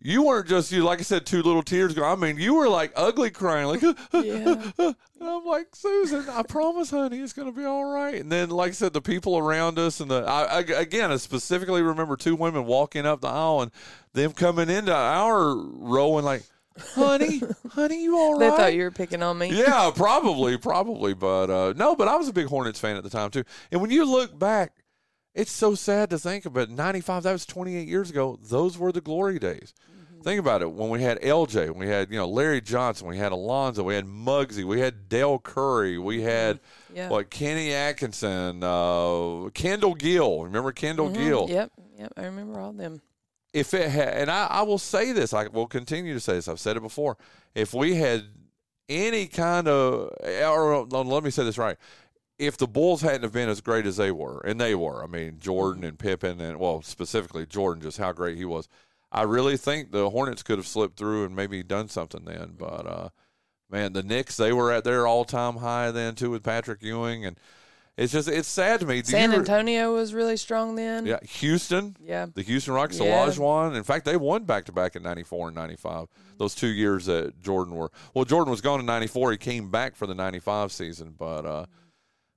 [0.00, 2.04] You weren't just you, like I said, two little tears go.
[2.04, 3.82] I mean, you were like ugly crying, like,
[4.12, 4.70] Yeah.
[4.78, 8.14] and I'm like, Susan, I promise, honey, it's gonna be all right.
[8.14, 11.16] And then, like I said, the people around us, and the I, I again, I
[11.16, 13.72] specifically remember two women walking up the aisle and
[14.12, 16.44] them coming into our row and like,
[16.94, 19.50] honey, honey, you all they thought you were picking on me.
[19.50, 21.96] yeah, probably, probably, but uh, no.
[21.96, 23.42] But I was a big Hornets fan at the time too.
[23.72, 24.72] And when you look back,
[25.38, 26.68] it's so sad to think about.
[26.70, 28.38] '95, that was 28 years ago.
[28.42, 29.72] Those were the glory days.
[30.24, 30.72] Think about it.
[30.72, 33.94] When we had LJ, when we had you know Larry Johnson, we had Alonzo, we
[33.94, 36.58] had Muggsy, we had Dell Curry, we had
[36.92, 37.08] Yeah.
[37.08, 40.42] what Kenny Atkinson, uh, Kendall Gill.
[40.42, 41.14] Remember Kendall Mhm.
[41.14, 41.46] Gill?
[41.48, 42.12] Yep, yep.
[42.16, 43.00] I remember all them.
[43.54, 46.48] if it had, and I, I will say this, I will continue to say this.
[46.48, 47.16] I've said it before.
[47.54, 48.24] If we had
[48.88, 50.10] any kind of,
[50.44, 51.76] or let me say this right,
[52.38, 55.06] if the Bulls hadn't have been as great as they were, and they were, I
[55.06, 58.68] mean Jordan and Pippen, and well specifically Jordan, just how great he was.
[59.10, 62.54] I really think the Hornets could have slipped through and maybe done something then.
[62.58, 63.08] But uh,
[63.70, 67.24] man, the Knicks they were at their all time high then too with Patrick Ewing,
[67.24, 67.38] and
[67.96, 69.02] it's just it's sad to me.
[69.02, 71.04] Do San Antonio was really strong then.
[71.06, 71.96] yeah, Houston.
[72.00, 72.26] Yeah.
[72.32, 73.26] The Houston Rockets, Yeah.
[73.26, 73.74] Olajuwon.
[73.76, 76.06] In fact, they won back to back in '94 and '95.
[76.36, 77.90] Those two years that Jordan were.
[78.14, 79.32] Well, Jordan was gone in '94.
[79.32, 81.66] He came back for the '95 season, but uh,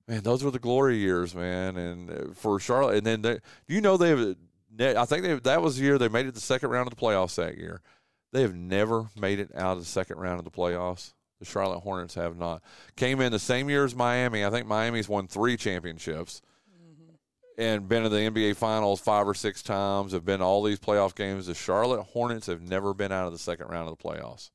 [0.07, 1.77] man, those were the glory years, man.
[1.77, 4.35] And uh, for Charlotte, and then they, you know they have.
[4.79, 7.01] I think they, that was the year they made it the second round of the
[7.01, 7.81] playoffs that year.
[8.31, 11.13] They have never made it out of the second round of the playoffs.
[11.39, 12.61] The Charlotte Hornets have not.
[12.95, 14.45] Came in the same year as Miami.
[14.45, 16.41] I think Miami's won three championships
[17.57, 20.13] and been in the NBA Finals five or six times.
[20.13, 21.47] Have been all these playoff games.
[21.47, 24.49] The Charlotte Hornets have never been out of the second round of the playoffs.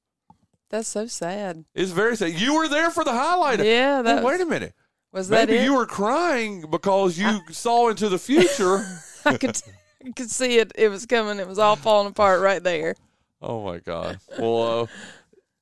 [0.71, 1.65] That's so sad.
[1.75, 2.33] It's very sad.
[2.33, 3.65] You were there for the highlight.
[3.65, 4.75] Yeah, that Hey, wait a minute.
[5.13, 5.65] Was that Maybe it?
[5.65, 8.85] you were crying because you saw into the future.
[9.25, 9.61] I could.
[10.05, 10.73] I could see it.
[10.77, 11.39] It was coming.
[11.39, 12.95] It was all falling apart right there.
[13.43, 14.19] Oh my God.
[14.39, 14.87] Well, uh,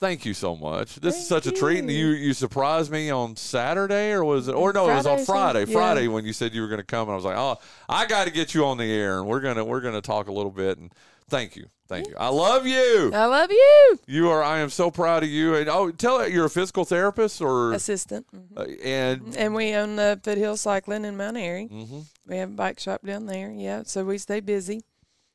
[0.01, 0.97] thank you so much.
[0.97, 1.79] This is such a treat.
[1.79, 2.09] And you.
[2.09, 4.55] you surprised me on Saturday, or was it?
[4.55, 5.71] Or no, it was on Friday, Friday.
[5.71, 5.77] yeah.
[5.79, 8.07] Friday when you said you were going to come, and I was like, oh, I
[8.07, 10.51] got to get you on the air, and we're gonna we're gonna talk a little
[10.51, 10.79] bit.
[10.79, 10.93] And
[11.29, 12.15] thank you, thank you.
[12.19, 13.11] I love you.
[13.15, 13.99] I love you.
[14.07, 14.43] You are.
[14.43, 15.55] I am so proud of you.
[15.57, 18.27] And oh, tell it you're a physical therapist, or Assistant.
[18.35, 18.57] Mhm.
[18.59, 21.67] uh, and And we own the Foothill Cycling in Mount Airy.
[21.67, 23.51] hmm We have a bike shop down there.
[23.51, 24.83] Yeah, so we stay busy.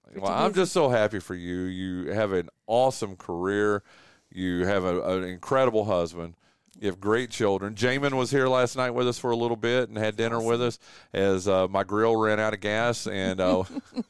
[0.05, 1.61] Pretty Well, I'm just so happy for you.
[1.63, 3.83] You have an awesome career.
[4.31, 6.35] You have a, an incredible husband.
[6.79, 7.75] You have great children.
[7.75, 10.61] Jamin was here last night with us for a little bit and had dinner with
[10.61, 10.79] us
[11.13, 13.05] as uh, my grill ran out of gas.
[13.05, 13.63] And uh,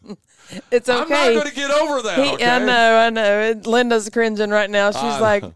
[0.72, 1.02] It's okay.
[1.04, 2.20] I'm not going to get over that.
[2.24, 2.48] He- okay?
[2.48, 3.40] I know, I know.
[3.42, 4.92] It- Linda's cringing right now.
[4.92, 5.54] She's I like, know.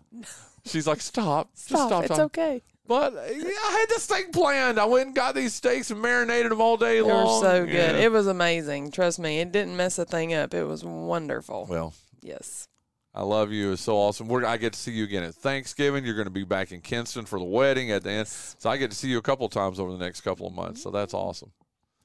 [0.65, 1.87] She's like, stop, just stop.
[1.89, 2.03] stop.
[2.05, 2.25] It's stop.
[2.25, 2.61] okay.
[2.87, 4.79] But yeah, I had this thing planned.
[4.79, 7.09] I went and got these steaks and marinated them all day long.
[7.41, 7.73] They were so good.
[7.73, 7.97] Yeah.
[7.97, 8.91] It was amazing.
[8.91, 9.39] Trust me.
[9.39, 10.53] It didn't mess a thing up.
[10.53, 11.65] It was wonderful.
[11.69, 12.67] well, yes.
[13.15, 13.73] I love you.
[13.73, 14.27] It's so awesome.
[14.27, 16.03] We're, I get to see you again at Thanksgiving.
[16.03, 18.27] You're going to be back in Kinston for the wedding at the end.
[18.27, 20.53] So I get to see you a couple of times over the next couple of
[20.53, 20.81] months.
[20.81, 21.51] So that's awesome.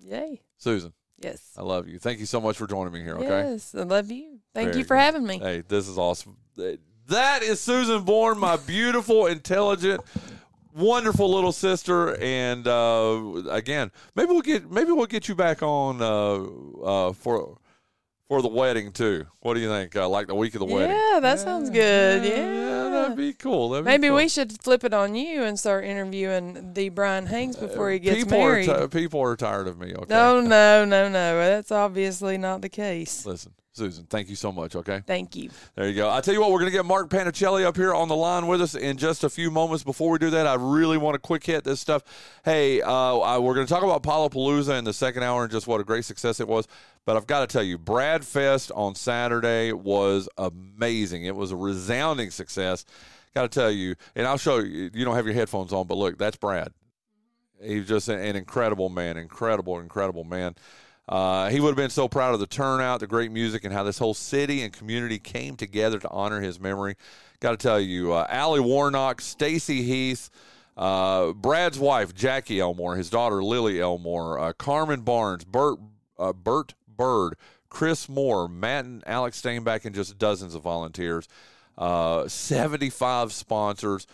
[0.01, 0.42] Yay.
[0.59, 1.53] Susan, Yes.
[1.57, 1.99] I love you.
[1.99, 3.16] Thank you so much for joining me here.
[3.16, 3.27] Okay.
[3.27, 3.75] Yes.
[3.75, 4.38] I love you.
[4.55, 5.01] Thank Very you for good.
[5.03, 5.38] having me.
[5.38, 6.37] Hey, this is awesome.
[7.09, 10.03] That is Susan Bourne, my beautiful, intelligent,
[10.77, 12.16] wonderful little sister.
[12.21, 17.59] And uh, again, maybe we'll get maybe we'll get you back on uh, uh, for
[18.29, 19.25] for the wedding too.
[19.41, 19.97] What do you think?
[19.97, 20.91] Uh, like the week of the wedding?
[20.97, 22.25] Yeah, that sounds good.
[22.25, 22.88] Yeah.
[22.91, 23.71] that'd be cool.
[23.71, 24.17] That'd be Maybe cool.
[24.19, 28.23] we should flip it on you and start interviewing the Bryan Hanks before he gets
[28.23, 28.69] Uh, people married.
[28.69, 29.95] Are ti- people are tired of me.
[29.95, 30.07] Okay.
[30.14, 31.38] No, no, no, no.
[31.38, 33.25] That's obviously not the case.
[33.25, 34.77] Listen, Susan, thank you so much.
[34.77, 35.03] Okay.
[35.07, 35.51] Thank you.
[35.75, 36.11] There you go.
[36.11, 38.47] I tell you what, we're going to get Mark Panichelli up here on the line
[38.47, 39.85] with us in just a few moments.
[39.85, 42.03] Before we do that, I really want to quick hit this stuff.
[42.45, 45.67] Hey, uh, I, we're going to talk about Palapalooza in the second hour and just
[45.67, 46.69] what a great success it was.
[47.07, 51.25] But I've got to tell you, Brad Fest on Saturday was amazing.
[51.25, 52.85] It was a resounding success.
[53.35, 54.91] Got to tell you, and I'll show you.
[54.93, 56.73] You don't have your headphones on, but look, that's Brad.
[57.62, 60.55] He's just an, an incredible man, incredible, incredible man.
[61.09, 63.83] Uh, he would have been so proud of the turnout, the great music, and how
[63.83, 66.97] this whole city and community came together to honor his memory.
[67.40, 70.29] Got to tell you, uh, Allie Warnock, Stacy Heath,
[70.77, 75.79] uh, Brad's wife Jackie Elmore, his daughter Lily Elmore, uh, Carmen Barnes, Bert
[76.18, 77.37] uh, Bert Bird,
[77.71, 81.27] Chris Moore, Matt and Alex Steinbach, and just dozens of volunteers.
[81.79, 84.07] Uh, 75 sponsors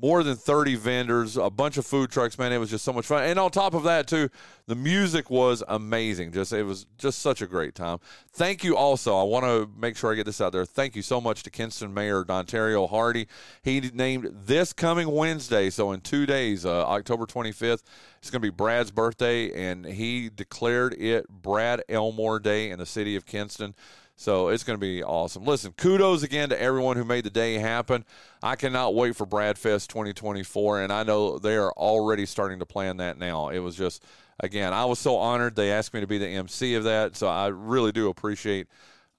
[0.00, 2.52] more than 30 vendors, a bunch of food trucks, man.
[2.52, 3.24] It was just so much fun.
[3.24, 4.28] And on top of that, too,
[4.66, 6.32] the music was amazing.
[6.32, 7.98] Just it was just such a great time.
[8.32, 9.16] Thank you also.
[9.16, 10.64] I want to make sure I get this out there.
[10.64, 13.26] Thank you so much to Kinston Mayor Dontario Hardy.
[13.62, 17.82] He named this coming Wednesday, so in two days, uh, October 25th,
[18.18, 22.86] it's going to be Brad's birthday, and he declared it Brad Elmore Day in the
[22.86, 23.74] city of Kinston.
[24.20, 25.44] So it's going to be awesome.
[25.44, 28.04] Listen, kudos again to everyone who made the day happen.
[28.42, 32.96] I cannot wait for Bradfest 2024, and I know they are already starting to plan
[32.96, 33.50] that now.
[33.50, 34.04] It was just,
[34.40, 37.28] again, I was so honored they asked me to be the MC of that, so
[37.28, 38.66] I really do appreciate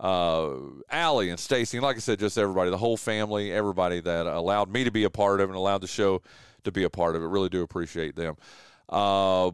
[0.01, 0.49] uh,
[0.89, 4.69] Allie and Stacy, and like I said, just everybody, the whole family, everybody that allowed
[4.69, 6.21] me to be a part of it and allowed the show
[6.65, 7.27] to be a part of it.
[7.27, 8.35] Really do appreciate them.
[8.91, 9.49] Uh,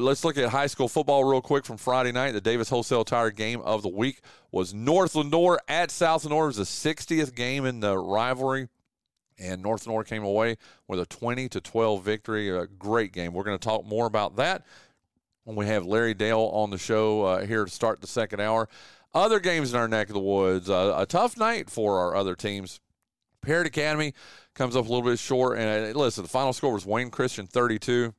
[0.00, 2.32] let's look at high school football real quick from Friday night.
[2.32, 6.44] The Davis Wholesale Tire game of the week was North Lenoir at South Lenoir.
[6.44, 8.68] It was the 60th game in the rivalry,
[9.38, 10.56] and North Lenoir came away
[10.88, 12.48] with a 20 to 12 victory.
[12.48, 13.34] A great game.
[13.34, 14.64] We're going to talk more about that
[15.44, 18.70] when we have Larry Dale on the show uh, here to start the second hour.
[19.12, 20.70] Other games in our neck of the woods.
[20.70, 22.80] Uh, a tough night for our other teams.
[23.42, 24.14] Parrott Academy
[24.54, 25.58] comes up a little bit short.
[25.58, 28.14] And uh, listen, the final score was Wayne Christian 32.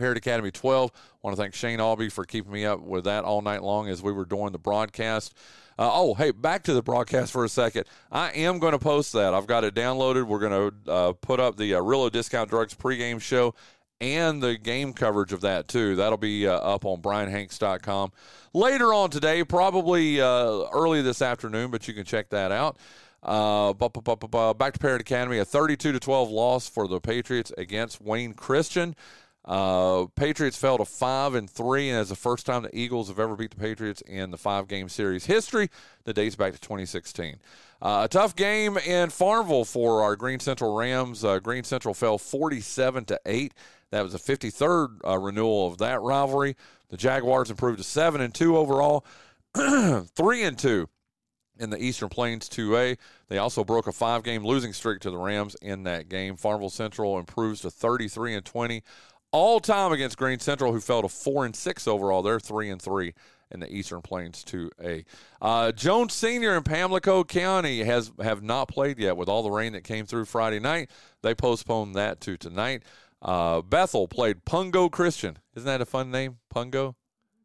[0.00, 0.90] Parrott Academy 12.
[1.22, 4.02] want to thank Shane Albee for keeping me up with that all night long as
[4.02, 5.34] we were doing the broadcast.
[5.78, 7.84] Uh, oh, hey, back to the broadcast for a second.
[8.10, 9.32] I am going to post that.
[9.32, 10.24] I've got it downloaded.
[10.24, 13.54] We're going to uh, put up the uh, Rillo Discount Drugs pregame show
[14.00, 15.96] and the game coverage of that, too.
[15.96, 18.12] That'll be uh, up on brianhanks.com
[18.52, 22.76] later on today, probably uh, early this afternoon, but you can check that out.
[23.22, 28.32] Uh, back to Parrott Academy, a 32 to 12 loss for the Patriots against Wayne
[28.32, 28.96] Christian.
[29.44, 33.18] Uh, Patriots fell to five and three, and it's the first time the Eagles have
[33.18, 35.70] ever beat the Patriots in the five-game series history
[36.04, 37.38] that dates back to 2016.
[37.80, 41.24] Uh, a tough game in Farmville for our Greene Central Rams.
[41.24, 43.54] Uh, Greene Central fell 47 to eight.
[43.90, 46.54] That was the 53rd uh, renewal of that rivalry.
[46.90, 49.06] The Jaguars improved to seven and two overall,
[49.54, 50.88] three and two
[51.58, 52.96] in the Eastern Plains 2A.
[53.28, 56.36] They also broke a five-game losing streak to the Rams in that game.
[56.36, 58.82] Farmville Central improves to 33 and 20
[59.32, 62.22] all time against Greene Central, who fell to four and six overall.
[62.22, 63.14] They're three and three
[63.50, 65.04] in the Eastern Plains 2A.
[65.42, 69.72] Uh, Jones Senior in Pamlico County has have not played yet with all the rain
[69.72, 70.90] that came through Friday night.
[71.22, 72.82] They postponed that to tonight.
[73.22, 75.38] Uh, Bethel played Pungo Christian.
[75.54, 76.38] Isn't that a fun name?
[76.54, 76.94] Pungo.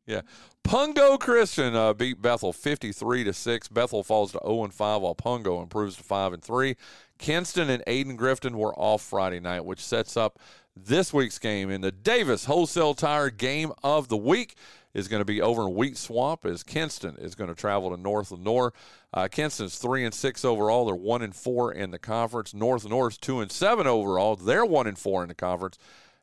[0.06, 0.22] Yeah.
[0.64, 3.68] Pungo Christian uh, beat Bethel 53 to 6.
[3.70, 6.76] Bethel falls to 0 and 5 while Pungo improves to 5 and 3.
[7.18, 10.40] Kinston and Ayden Grifton were off Friday night, which sets up
[10.76, 14.56] this week's game in the Davis Wholesale Tire game of the week
[14.94, 17.98] is going to be over in Wheat Swamp as Kinston is going to travel to
[18.02, 18.74] North Lenoir.
[19.14, 20.86] Uh, Kinston's three and six overall.
[20.86, 22.54] They're one and four in the conference.
[22.54, 24.36] North Lenoir's two and seven overall.
[24.36, 25.78] They're one and four in the conference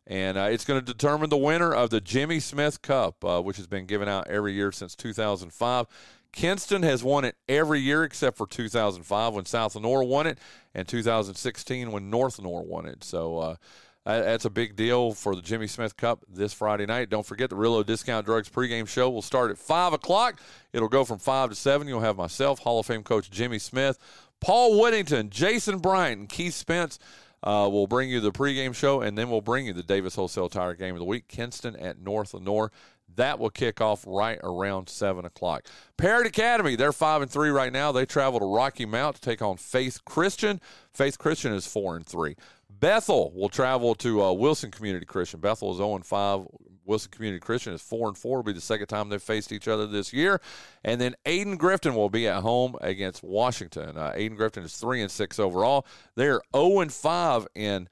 [0.06, 3.56] and uh, it's going to determine the winner of the Jimmy Smith Cup, uh, which
[3.56, 5.86] has been given out every year since 2005.
[6.32, 10.38] Kinston has won it every year except for 2005 when South Lenoir won it,
[10.74, 13.04] and 2016 when North Lenoir won it.
[13.04, 13.56] So uh,
[14.04, 17.08] that's a big deal for the Jimmy Smith Cup this Friday night.
[17.08, 20.40] Don't forget the Rillo Discount Drugs pregame show will start at 5 o'clock.
[20.72, 21.86] It'll go from 5 to 7.
[21.86, 23.98] You'll have myself, Hall of Fame coach Jimmy Smith,
[24.40, 26.98] Paul Whittington, Jason Bryant, and Keith Spence.
[27.44, 30.48] Uh, we'll bring you the pregame show, and then we'll bring you the Davis Wholesale
[30.48, 32.70] Tire Game of the Week, Kinston at North Lenoir.
[33.16, 35.66] That will kick off right around seven o'clock.
[35.96, 37.92] Parrott Academy, they're five and three right now.
[37.92, 40.60] They travel to Rocky Mount to take on Faith Christian.
[40.94, 42.36] Faith Christian is four and three.
[42.82, 45.38] Bethel will travel to uh, Wilson Community Christian.
[45.38, 46.48] Bethel is 0 and 5.
[46.84, 48.40] Wilson Community Christian is 4 and 4.
[48.40, 50.40] It'll be the second time they've faced each other this year.
[50.82, 53.96] And then Ayden Grifton will be at home against Washington.
[53.96, 55.86] Uh, Ayden-Grifton is 3 and 6 overall.
[56.16, 57.88] They're 0 and 5 in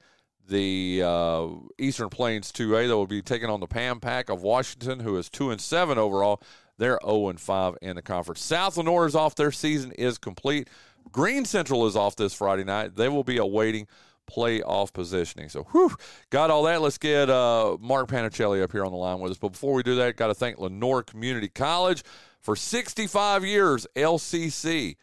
[0.49, 1.47] the uh,
[1.79, 2.89] Eastern Plains 2A.
[2.89, 5.97] They will be taking on the Pam Pack of Washington, who is 2 and 7
[5.97, 6.41] overall.
[6.77, 8.43] They're 0 and 5 in the conference.
[8.43, 9.35] South Lenoir is off.
[9.35, 10.67] Their season is complete.
[11.13, 12.97] Greene Central is off this Friday night.
[12.97, 13.87] They will be awaiting
[14.31, 15.49] playoff positioning.
[15.49, 15.95] So, whew,
[16.29, 16.81] got all that.
[16.81, 19.37] Let's get uh, Mark Panichelli up here on the line with us.
[19.37, 22.03] But before we do that, got to thank Lenoir Community College.
[22.39, 24.95] For 65 years, LCC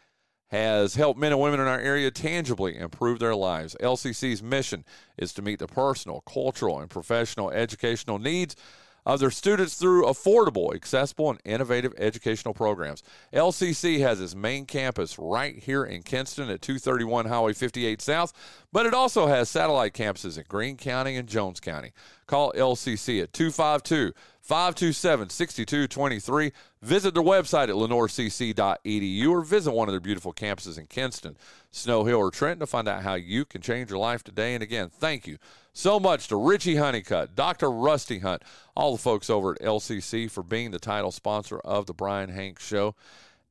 [0.48, 3.76] has helped men and women in our area tangibly improve their lives.
[3.80, 4.84] LCC's mission
[5.18, 8.56] is to meet the personal, cultural, and professional educational needs
[9.09, 13.03] of their students through affordable, accessible, and innovative educational programs.
[13.33, 18.35] LCC has its main campus right here in Kinston at 231 Highway 58 South,
[18.71, 21.92] but it also has satellite campuses in Greene County and Jones County.
[22.27, 26.53] Call LCC at 252 527 6223.
[26.83, 31.38] Visit their website at lenoircc.edu or visit one of their beautiful campuses in Kinston,
[31.71, 34.53] Snow Hill, or Trenton to find out how you can change your life today.
[34.53, 35.38] And again, thank you
[35.78, 37.70] so much to Richie Honeycutt, Dr.
[37.70, 38.42] Rusty Hunt,
[38.74, 42.66] all the folks over at LCC for being the title sponsor of the Bryan Hanks
[42.66, 42.96] Show.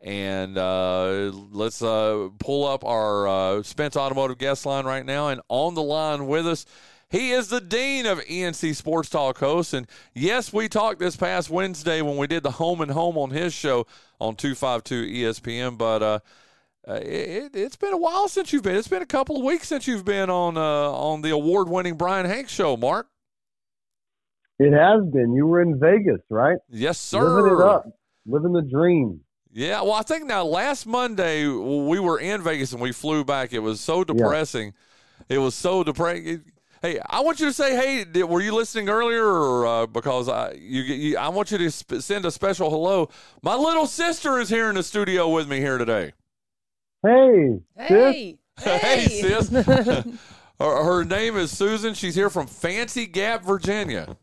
[0.01, 5.29] And uh, let's uh, pull up our uh, Spence Automotive guest line right now.
[5.29, 6.65] And on the line with us,
[7.09, 9.73] he is the dean of ENC Sports Talk hosts.
[9.73, 13.29] And yes, we talked this past Wednesday when we did the home and home on
[13.29, 13.87] his show
[14.19, 15.77] on 252 ESPN.
[15.77, 16.21] But
[16.87, 18.75] uh, it, has been a while since you've been.
[18.75, 21.95] It's been a couple of weeks since you've been on uh, on the award winning
[21.95, 23.07] Bryan Hanks show, Mark.
[24.59, 25.33] It has been.
[25.33, 26.57] You were in Vegas, right?
[26.69, 27.21] Yes, sir.
[27.21, 27.85] Living it up,
[28.25, 29.21] living the dream.
[29.51, 33.53] Yeah, well, I think now last Monday we were in Vegas and we flew back.
[33.53, 34.73] It was so depressing.
[35.29, 35.37] Yeah.
[35.37, 36.43] It was so depressing.
[36.81, 39.25] Hey, I want you to say, hey, did, were you listening earlier?
[39.25, 43.09] Or, uh, because I, you, you, I want you to sp- send a special hello.
[43.41, 46.13] My little sister is here in the studio with me here today.
[47.03, 48.63] Hey, hey, sis.
[48.81, 49.49] hey, sis.
[50.59, 51.93] her, her name is Susan.
[51.93, 54.17] She's here from Fancy Gap, Virginia.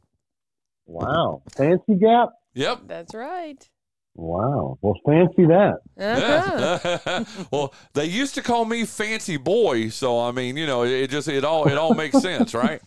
[0.87, 2.30] Wow, Fancy Gap.
[2.54, 3.68] Yep, that's right.
[4.16, 4.78] Wow.
[4.80, 5.80] Well, fancy that.
[5.98, 7.24] Uh-huh.
[7.50, 11.26] well, they used to call me Fancy Boy, so I mean, you know, it just
[11.26, 12.80] it all it all makes sense, right?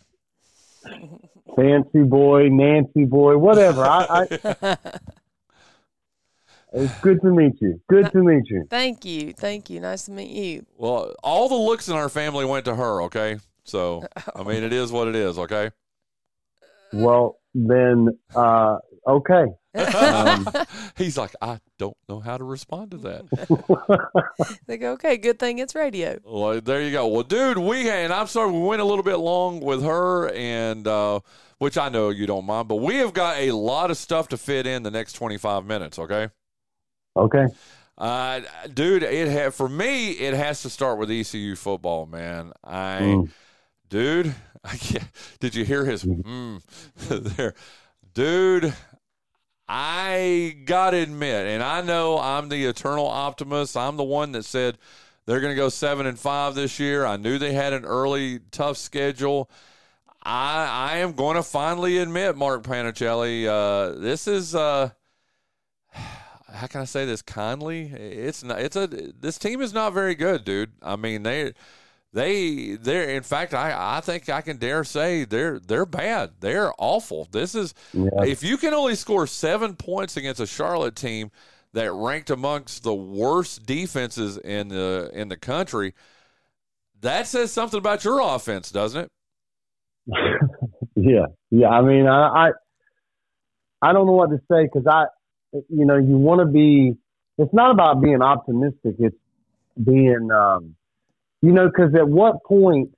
[1.56, 3.84] Fancy boy, Nancy boy, whatever.
[3.84, 4.78] I, I
[6.74, 7.80] It's good to meet you.
[7.88, 8.66] Good to meet you.
[8.70, 9.34] Thank you.
[9.34, 9.80] Thank you.
[9.80, 10.66] Nice to meet you.
[10.78, 13.38] Well, all the looks in our family went to her, okay?
[13.64, 15.72] So, I mean, it is what it is, okay?
[16.92, 19.46] Well, then, uh, okay.
[19.78, 20.48] Um,
[20.98, 24.50] He's like, I don't know how to respond to that.
[24.66, 26.18] they go, okay, good thing it's radio.
[26.24, 27.06] Well, there you go.
[27.08, 30.88] Well, dude, we and I'm sorry we went a little bit long with her, and
[30.88, 31.20] uh,
[31.60, 34.38] which I know you don't mind, but we have got a lot of stuff to
[34.38, 36.00] fit in the next 25 minutes.
[36.00, 36.30] Okay.
[37.18, 37.48] Okay.
[37.98, 38.42] Uh,
[38.74, 42.54] dude, it ha- for me, it has to start with ECU football, man.
[42.64, 43.30] I, mm.
[43.90, 44.78] dude, I
[45.40, 46.62] did you hear his mm,
[47.36, 47.56] there,
[48.14, 48.74] dude?
[49.70, 53.76] I got to admit, and I know I'm the eternal optimist.
[53.76, 54.78] I'm the one that said
[55.26, 57.06] they're going to go seven and five this year.
[57.06, 59.50] I knew they had an early tough schedule.
[60.24, 64.92] I I am going to finally admit, Mark Panichelli, uh, this is uh,
[66.54, 67.88] how can I say this kindly?
[67.94, 68.60] It's not.
[68.60, 68.88] It's a.
[68.88, 70.72] This team is not very good, dude.
[70.82, 71.54] I mean they.
[72.14, 76.32] They they're in fact I, I think I can dare say they're they're bad.
[76.40, 77.28] They're awful.
[77.32, 78.24] This is Yeah.
[78.26, 81.32] if you can only score seven points against a Charlotte team
[81.74, 85.94] that ranked amongst the worst defenses in the in the country,
[87.02, 89.12] that says something about your offense, doesn't it?
[90.96, 91.68] yeah, yeah.
[91.68, 92.52] I mean, I, I,
[93.82, 95.06] I don't know what to say because I,
[95.54, 96.96] you know, you want to be.
[97.38, 98.96] It's not about being optimistic.
[99.00, 99.16] It's
[99.84, 100.76] being, um,
[101.42, 102.90] you know, because at what point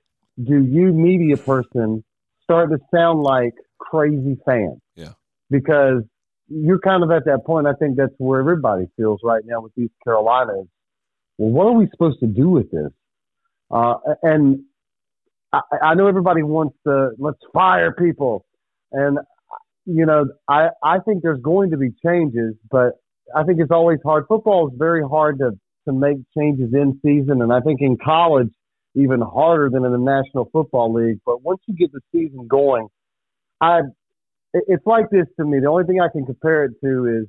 [0.42, 2.02] do you, media person,
[2.42, 4.80] start to sound like crazy fans?
[4.96, 5.12] Yeah.
[5.50, 6.02] Because
[6.48, 7.66] you're kind of at that point.
[7.66, 10.60] I think that's where everybody feels right now with East Carolina.
[10.60, 10.66] Is,
[11.38, 12.90] well, what are we supposed to do with this?
[13.70, 14.60] Uh, and
[15.52, 18.44] I, I know everybody wants to let's fire people,
[18.90, 19.18] and
[19.90, 22.94] you know I I think there's going to be changes, but
[23.34, 24.24] I think it's always hard.
[24.28, 25.52] Football is very hard to
[25.86, 28.48] to make changes in season, and I think in college
[28.96, 31.20] even harder than in the National Football League.
[31.24, 32.88] But once you get the season going,
[33.60, 33.80] I
[34.52, 35.60] it's like this to me.
[35.60, 37.28] The only thing I can compare it to is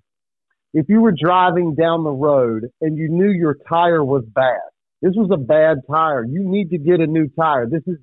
[0.73, 4.59] if you were driving down the road and you knew your tire was bad.
[5.01, 6.23] This was a bad tire.
[6.23, 7.67] You need to get a new tire.
[7.67, 7.97] This is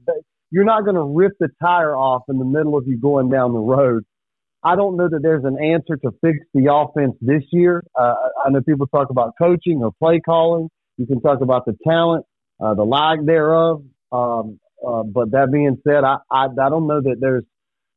[0.51, 3.53] you're not going to rip the tire off in the middle of you going down
[3.53, 4.05] the road.
[4.63, 7.85] I don't know that there's an answer to fix the offense this year.
[7.99, 10.69] Uh, I know people talk about coaching or play calling.
[10.97, 12.25] You can talk about the talent,
[12.61, 13.83] uh, the lack thereof.
[14.11, 17.45] Um, uh, but that being said, I, I I don't know that there's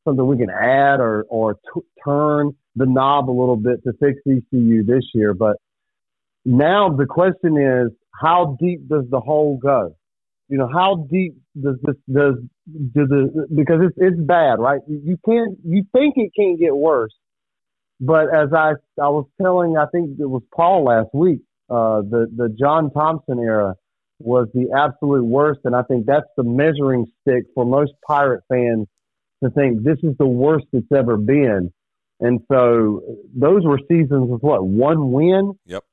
[0.06, 4.20] something we can add or or t- turn the knob a little bit to fix
[4.28, 5.34] ECU this year.
[5.34, 5.58] But
[6.46, 9.96] now the question is, how deep does the hole go?
[10.48, 12.36] You know, how deep does this does
[12.94, 14.82] do the because it's it's bad, right?
[14.88, 17.14] You can't you think it can't get worse,
[18.00, 22.28] but as I I was telling, I think it was Paul last week, uh, the
[22.36, 23.76] the John Thompson era
[24.20, 28.88] was the absolute worst, and I think that's the measuring stick for most Pirate fans
[29.44, 31.72] to think this is the worst it's ever been.
[32.20, 33.02] And so
[33.36, 35.54] those were seasons with what one win.
[35.66, 35.84] Yep.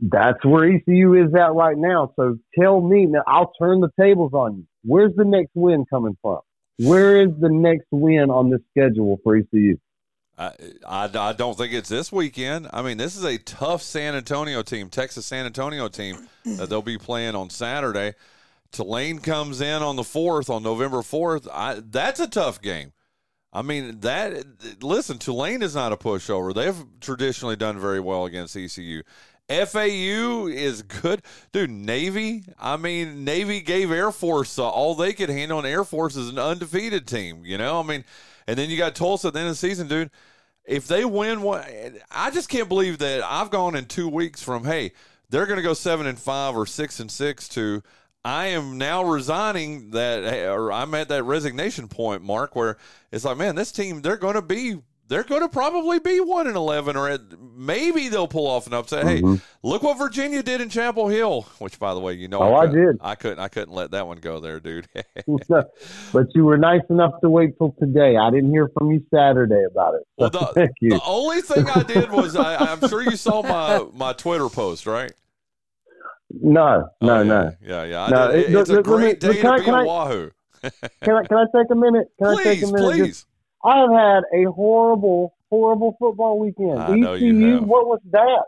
[0.00, 2.12] That's where ECU is at right now.
[2.16, 4.66] So tell me now, I'll turn the tables on you.
[4.84, 6.40] Where's the next win coming from?
[6.78, 9.78] Where is the next win on the schedule for ECU?
[10.38, 10.52] I,
[10.86, 12.68] I, I don't think it's this weekend.
[12.72, 16.82] I mean, this is a tough San Antonio team, Texas San Antonio team that they'll
[16.82, 18.14] be playing on Saturday.
[18.72, 21.48] Tulane comes in on the fourth, on November fourth.
[21.90, 22.92] That's a tough game.
[23.52, 24.44] I mean, that
[24.82, 26.54] listen, Tulane is not a pushover.
[26.54, 29.02] They've traditionally done very well against ECU.
[29.48, 31.22] FAU is good,
[31.52, 31.70] dude.
[31.70, 36.16] Navy, I mean, Navy gave Air Force uh, all they could handle, and Air Force
[36.16, 37.44] is an undefeated team.
[37.44, 38.04] You know, I mean,
[38.46, 40.10] and then you got Tulsa at the end of the season, dude.
[40.64, 41.64] If they win one,
[42.10, 44.92] I just can't believe that I've gone in two weeks from hey,
[45.30, 47.82] they're going to go seven and five or six and six to
[48.26, 52.76] I am now resigning that, or I'm at that resignation point, Mark, where
[53.12, 54.78] it's like, man, this team, they're going to be,
[55.08, 57.20] they're going to probably be one and eleven, or at,
[57.56, 59.04] maybe they'll pull off an upset.
[59.04, 59.34] Mm-hmm.
[59.34, 62.54] Hey, look what Virginia did in Chapel Hill, which, by the way, you know, Oh,
[62.56, 62.96] I couldn't- did.
[63.00, 64.88] I couldn't, I couldn't let that one go there, dude.
[65.48, 68.16] but you were nice enough to wait till today.
[68.16, 70.02] I didn't hear from you Saturday about it.
[70.18, 70.90] So Well, the, thank you.
[70.90, 74.86] the only thing I did was I, I'm sure you saw my my Twitter post,
[74.86, 75.12] right?
[76.30, 77.52] no, no, Oh, yeah, no.
[77.62, 78.04] Yeah, yeah.
[78.04, 79.74] I No, it- it's a look, let me- great day can I- to be can
[79.74, 80.30] a I- Wahoo.
[80.62, 82.08] Can I can I take a minute?
[82.18, 82.90] Can I take Please, a minute?
[82.90, 83.06] please.
[83.08, 83.26] Just-
[83.66, 86.78] I have had a horrible, horrible football weekend.
[86.78, 87.64] I you ECU, have.
[87.64, 88.44] what was that?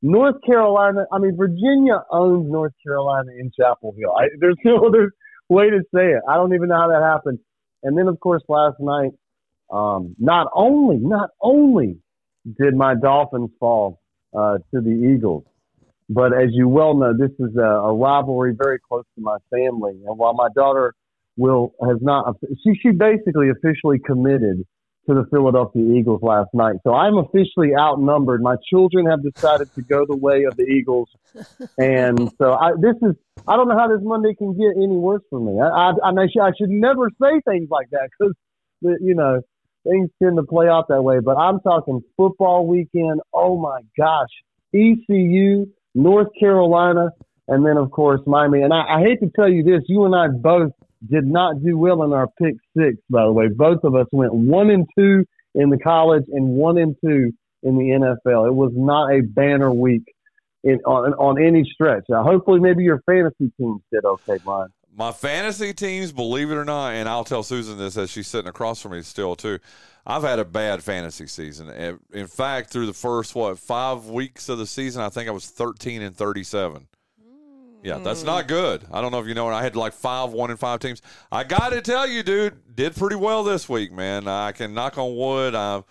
[0.00, 1.04] North Carolina.
[1.12, 4.14] I mean, Virginia owns North Carolina in Chapel Hill.
[4.16, 5.12] I, there's no other
[5.50, 6.22] way to say it.
[6.28, 7.40] I don't even know how that happened.
[7.82, 9.10] And then, of course, last night,
[9.70, 11.98] um, not only, not only
[12.58, 14.00] did my Dolphins fall
[14.36, 15.44] uh, to the Eagles,
[16.08, 19.92] but as you well know, this is a, a rivalry very close to my family.
[20.06, 20.94] And while my daughter
[21.36, 24.64] will has not, she she basically officially committed
[25.06, 26.76] to the Philadelphia Eagles last night.
[26.82, 28.42] So I'm officially outnumbered.
[28.42, 31.08] My children have decided to go the way of the Eagles,
[31.78, 33.14] and so I, this is
[33.46, 35.60] I don't know how this Monday can get any worse for me.
[35.60, 38.34] I I, I, mean, I, should, I should never say things like that because
[38.80, 39.40] you know
[39.84, 41.20] things tend to play out that way.
[41.20, 43.20] But I'm talking football weekend.
[43.32, 44.30] Oh my gosh,
[44.74, 47.10] ECU, North Carolina,
[47.48, 48.62] and then of course Miami.
[48.62, 50.72] And I, I hate to tell you this, you and I both
[51.10, 52.96] did not do well in our pick six.
[53.10, 55.24] By the way, both of us went one and two
[55.54, 57.32] in the college and one and two
[57.62, 58.48] in the NFL.
[58.48, 60.04] It was not a banner week
[60.62, 62.04] in, on on any stretch.
[62.12, 64.68] Uh, hopefully, maybe your fantasy teams did okay, Bryan.
[64.96, 68.48] my fantasy teams, believe it or not, and I'll tell Susan this as she's sitting
[68.48, 69.58] across from me still too.
[70.06, 71.70] I've had a bad fantasy season.
[72.12, 75.46] In fact, through the first what five weeks of the season, I think I was
[75.48, 76.86] thirteen and thirty-seven.
[77.84, 78.82] Yeah, that's not good.
[78.90, 79.50] I don't know if you know.
[79.50, 79.52] It.
[79.52, 81.02] I had like five one and five teams.
[81.30, 84.26] I got to tell you, dude, did pretty well this week, man.
[84.26, 85.54] I can knock on wood.
[85.54, 85.84] I've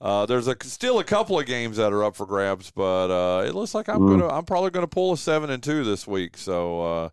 [0.00, 3.44] uh, there's a still a couple of games that are up for grabs, but uh,
[3.44, 4.08] it looks like I'm mm.
[4.10, 6.36] gonna I'm probably gonna pull a seven and two this week.
[6.36, 7.08] So, uh,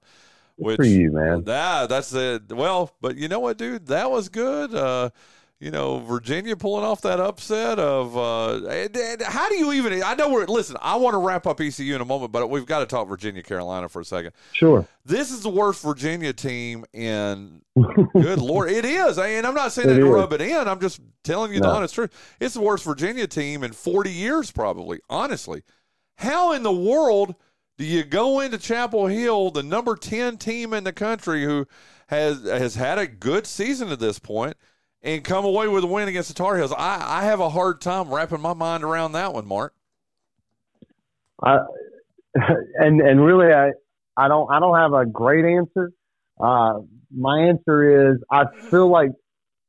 [0.55, 1.43] which for you, man.
[1.43, 2.51] That that's it.
[2.51, 4.73] Well, but you know what, dude, that was good.
[5.61, 8.67] You know, Virginia pulling off that upset of uh,
[9.23, 10.01] how do you even?
[10.01, 10.75] I know we're listen.
[10.81, 13.43] I want to wrap up ECU in a moment, but we've got to talk Virginia
[13.43, 14.31] Carolina for a second.
[14.53, 14.87] Sure.
[15.05, 17.61] This is the worst Virginia team in.
[18.13, 20.11] good lord, it is, and I'm not saying it that to is.
[20.11, 20.67] rub it in.
[20.67, 21.69] I'm just telling you no.
[21.69, 22.35] the honest truth.
[22.39, 24.99] It's the worst Virginia team in 40 years, probably.
[25.11, 25.61] Honestly,
[26.17, 27.35] how in the world
[27.77, 31.67] do you go into Chapel Hill, the number 10 team in the country, who
[32.07, 34.57] has has had a good season at this point?
[35.03, 36.71] And come away with a win against the Tar Heels.
[36.71, 39.73] I, I have a hard time wrapping my mind around that one, Mark.
[41.43, 41.59] I,
[42.35, 43.71] and and really, I
[44.15, 45.91] I don't I don't have a great answer.
[46.39, 46.81] Uh,
[47.15, 49.11] my answer is I feel like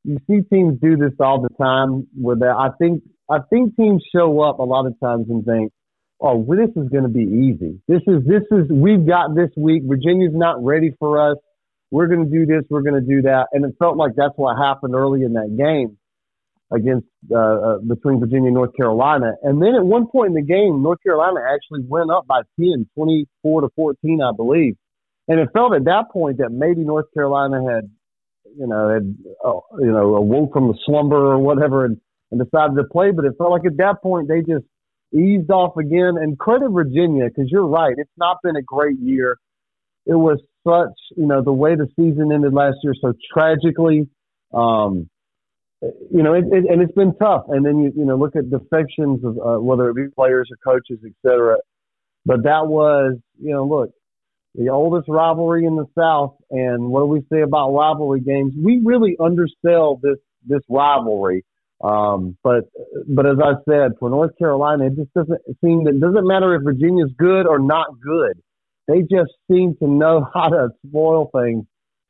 [0.05, 2.07] you see teams do this all the time.
[2.21, 5.73] With that, I think I think teams show up a lot of times and think,
[6.21, 7.81] "Oh, well, this is going to be easy.
[7.89, 9.85] This is this is we've got this week.
[9.87, 11.39] Virginia's not ready for us
[11.93, 13.49] we're going to do this, we're going to do that.
[13.53, 15.99] And it felt like that's what happened early in that game
[16.75, 19.35] against uh, uh, between Virginia and North Carolina.
[19.43, 22.89] And then at one point in the game, North Carolina actually went up by 10,
[22.97, 24.75] 24 to 14, I believe.
[25.29, 27.91] And it felt at that point that maybe North Carolina had,
[28.59, 29.15] you know, had,
[29.45, 31.99] uh, you know, awoke from the slumber or whatever and,
[32.31, 33.11] and decided to play.
[33.11, 34.65] But it felt like at that point they just
[35.15, 36.17] eased off again.
[36.17, 39.37] And credit Virginia because you're right, it's not been a great year.
[40.07, 44.09] It was such, you know, the way the season ended last year so tragically.
[44.55, 45.09] Um,
[45.81, 47.45] you know, it, it, and it's been tough.
[47.49, 50.57] And then you, you know, look at defections of uh, whether it be players or
[50.73, 51.57] coaches, et cetera.
[52.25, 53.91] But that was, you know, look,
[54.55, 56.37] the oldest rivalry in the South.
[56.51, 58.55] And what do we say about rivalry games?
[58.57, 61.45] We really undersell this this rivalry.
[61.83, 62.65] Um, but
[63.09, 66.55] but as I said, for North Carolina, it just doesn't seem that it doesn't matter
[66.55, 68.41] if Virginia's good or not good
[68.89, 71.65] they just seem to know how to spoil things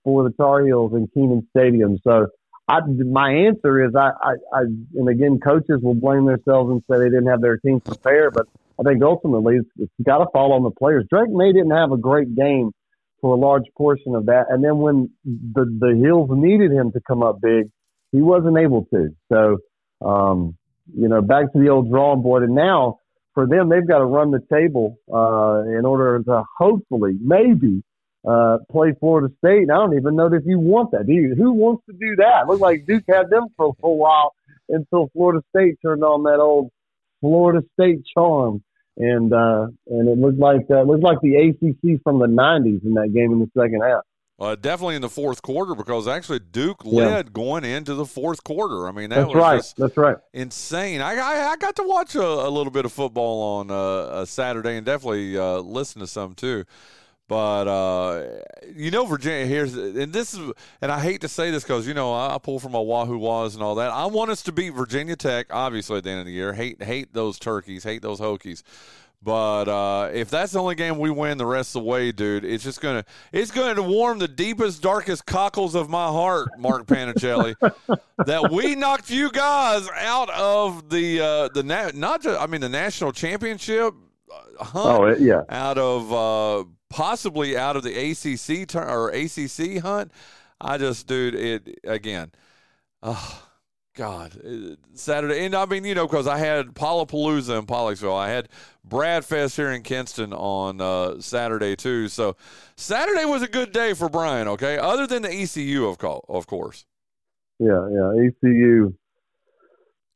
[0.05, 1.99] for the Tar Heels in Kenan Stadium.
[2.05, 2.27] So
[2.68, 4.61] I, my answer is I, I, I,
[4.95, 8.47] and again, coaches will blame themselves and say they didn't have their team prepared, but
[8.79, 11.05] I think ultimately it's, it's got to fall on the players.
[11.11, 12.73] Drake Maye didn't have a great game
[13.20, 17.01] for a large portion of that, and then when the the Heels needed him to
[17.07, 17.70] come up big,
[18.11, 19.11] he wasn't able to.
[19.33, 19.59] So,
[20.05, 20.57] um,
[20.93, 22.99] you know, back to the old drawing board, and now
[23.35, 27.83] for them, they've got to run the table uh, in order to hopefully, maybe,
[28.28, 29.62] uh, play Florida State.
[29.62, 31.07] And I don't even know if you want that.
[31.07, 31.35] Do you?
[31.37, 32.47] Who wants to do that?
[32.47, 34.35] Looked like Duke had them for a little while
[34.68, 36.70] until Florida State turned on that old
[37.20, 38.62] Florida State charm.
[38.99, 42.85] And uh, and it looked like uh, it looked like the ACC from the '90s
[42.85, 44.03] in that game in the second half.
[44.43, 47.30] Uh, definitely in the fourth quarter because actually Duke led yeah.
[47.32, 48.88] going into the fourth quarter.
[48.88, 49.74] I mean, that that's was right.
[49.76, 50.16] That's right.
[50.32, 51.01] Insane.
[51.01, 54.26] I, I, I got to watch a, a, little bit of football on uh, a
[54.26, 56.64] Saturday and definitely uh, listen to some too.
[57.28, 58.26] But uh,
[58.74, 61.95] you know, Virginia here's and this is and I hate to say this because you
[61.95, 63.93] know I, I pull from a Wahoo was and all that.
[63.93, 66.53] I want us to beat Virginia Tech obviously at the end of the year.
[66.53, 67.84] Hate hate those turkeys.
[67.84, 68.64] Hate those Hokies.
[69.25, 72.45] But uh, if that's the only game we win the rest of the way, dude,
[72.45, 76.87] it's just gonna it's going to warm the deepest, darkest cockles of my heart, Mark
[76.87, 77.55] Panichelli,
[78.27, 82.61] that we knocked you guys out of the uh, the na- not just I mean
[82.61, 83.95] the national championship
[84.59, 85.01] uh, hunt.
[85.01, 90.11] Oh yeah, out of uh, possibly out of the ACC ter- or ACC hunt.
[90.61, 92.31] I just, dude, it again.
[93.03, 93.20] Uh,
[93.95, 98.30] God, uh, Saturday, and I mean, you know, because I had Palooza in Pollocksville, I
[98.30, 98.49] had
[98.88, 102.09] Bradfest here in Kinston on uh, Saturday too.
[102.09, 102.36] So
[102.74, 104.49] Saturday was a good day for Bryan.
[104.49, 106.86] Okay, other than the ECU, of co- of course.
[107.59, 108.95] Yeah, yeah, ECU.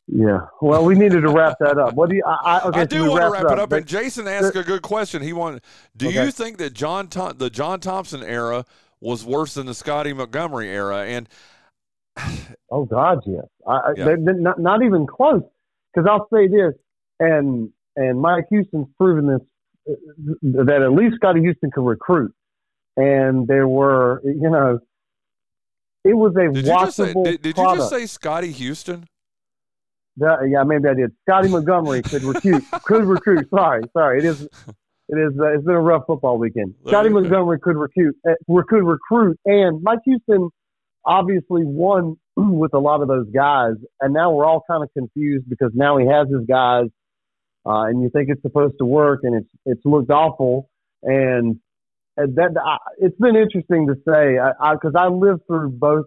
[0.09, 0.47] Yeah.
[0.63, 1.95] Well, we needed to wrap that up.
[1.95, 2.23] What do you?
[2.25, 3.59] I, I, okay, I do so want to wrap it up.
[3.59, 3.73] up.
[3.73, 5.21] And Jason asked a good question.
[5.21, 5.63] He wanted.
[5.97, 6.25] Do okay.
[6.25, 8.65] you think that John Tom, the John Thompson era
[9.01, 11.05] was worse than the Scottie Montgomery era?
[11.05, 11.29] And
[12.71, 13.45] oh God, yes.
[13.67, 14.15] I, yeah.
[14.19, 15.43] not, not even close.
[15.95, 16.75] Because I'll say this,
[17.21, 19.41] and and Mike Houston's proven this
[20.43, 22.33] that at least Scottie Houston can recruit.
[22.97, 24.79] And there were, you know,
[26.05, 26.87] it was a did watchable.
[26.87, 29.07] You say, did, did you just say Scottie Houston?
[30.19, 31.13] That, yeah, maybe I did.
[31.29, 32.65] Scottie Montgomery could recruit.
[32.85, 33.49] could recruit.
[33.55, 34.19] Sorry, sorry.
[34.21, 34.43] It is.
[34.43, 35.39] It is.
[35.39, 36.75] Uh, it's been a rough football weekend.
[36.87, 38.33] Scottie Montgomery could recruit, uh,
[38.69, 40.49] could recruit, and Mike Houston
[41.07, 45.49] obviously won with a lot of those guys, and now we're all kind of confused
[45.49, 46.87] because now he has his guys,
[47.65, 50.69] uh, and you think it's supposed to work, and it's it's looked awful,
[51.03, 51.59] and,
[52.17, 54.39] that it's been interesting to say
[54.73, 56.07] because I, I, I lived through both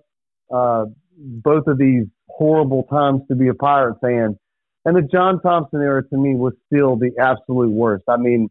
[0.53, 0.85] uh,
[1.17, 4.37] both of these horrible times to be a Pirate fan,
[4.85, 8.05] and the John Thompson era to me was still the absolute worst.
[8.07, 8.49] I mean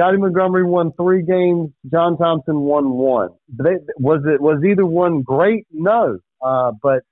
[0.00, 1.70] Scottie Montgomery won three games.
[1.92, 3.30] John Thompson won one.
[3.50, 5.66] They, was it was either one great?
[5.70, 7.02] No, uh, but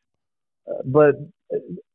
[0.86, 1.16] but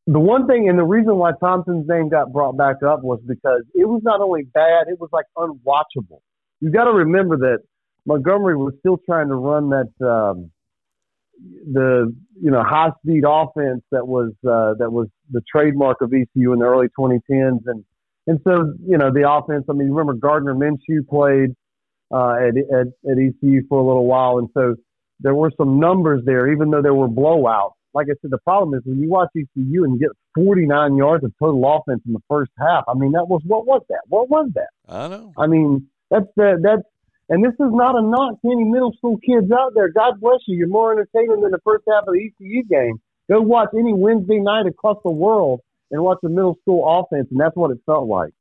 [0.06, 3.64] the one thing and the reason why Thompson's name got brought back up was because
[3.74, 6.20] it was not only bad, it was like unwatchable.
[6.60, 7.60] You got to remember that
[8.06, 10.52] Montgomery was still trying to run that um,
[11.72, 16.54] the you know high speed offense that was uh, that was the trademark of ECU
[16.54, 17.84] in the early 2010s and
[18.28, 21.56] and so, you know, the offense, I mean, you remember Gardner Minshew played
[22.14, 24.38] uh, at, at, at ECU for a little while.
[24.38, 24.76] And so
[25.20, 27.74] there were some numbers there, even though there were blowouts.
[27.94, 31.24] Like I said, the problem is when you watch ECU and you get 49 yards
[31.24, 34.02] of total offense in the first half, I mean, that was, what was that?
[34.08, 34.70] What was that?
[34.88, 35.34] I don't know.
[35.38, 36.82] I mean, that's, the that's,
[37.30, 39.90] and this is not a knock to any middle school kids out there.
[39.90, 40.58] God bless you.
[40.58, 43.00] You're more entertaining than the first half of the ECU game.
[43.30, 45.62] Go watch any Wednesday night across the world
[45.94, 48.34] and watch the middle school offense, and that's what it felt like.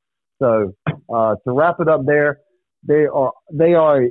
[0.43, 0.75] So
[1.15, 2.39] uh, to wrap it up, there
[2.87, 4.07] they are they are.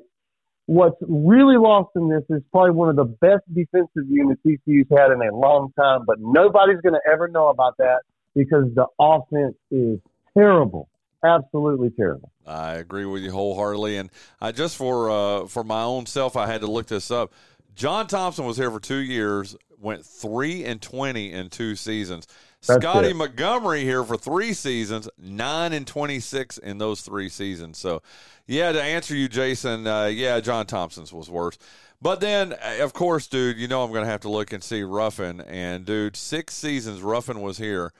[0.67, 5.11] What's really lost in this is probably one of the best defensive units ECU's had
[5.11, 8.03] in a long time, but nobody's going to ever know about that
[8.35, 9.99] because the offense is
[10.37, 10.87] terrible,
[11.25, 12.31] absolutely terrible.
[12.45, 16.45] I agree with you wholeheartedly, and I just for uh, for my own self, I
[16.45, 17.33] had to look this up.
[17.75, 22.27] John Thompson was here for two years, went three and twenty in two seasons.
[22.67, 23.15] That's Scotty it.
[23.15, 27.79] Montgomery here for three seasons, nine and twenty six in those three seasons.
[27.79, 28.03] So,
[28.45, 31.57] yeah, to answer you, Jason, uh, yeah, John Thompson's was worse.
[32.03, 34.63] But then, uh, of course, dude, you know I'm going to have to look and
[34.63, 35.41] see Ruffin.
[35.41, 37.93] And dude, six seasons Ruffin was here,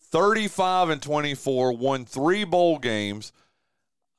[0.00, 3.32] thirty five and twenty four, won three bowl games.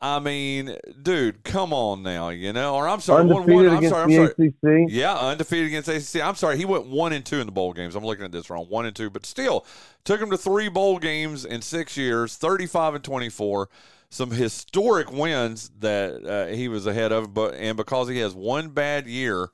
[0.02, 2.76] I mean, dude, come on now, you know.
[2.76, 4.48] Or I'm sorry, undefeated one, one, I'm sorry, I'm sorry.
[4.48, 4.90] ACC.
[4.90, 6.24] Yeah, undefeated against ACC.
[6.26, 7.96] I'm sorry, he went one and two in the bowl games.
[7.96, 9.66] I'm looking at this wrong, one and two, but still
[10.06, 13.70] took him to three bowl games in six years, 35 and 24.
[14.10, 18.70] Some historic wins that uh, he was ahead of, but and because he has one
[18.70, 19.50] bad year,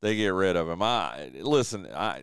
[0.00, 0.80] they get rid of him.
[0.80, 2.22] I listen, I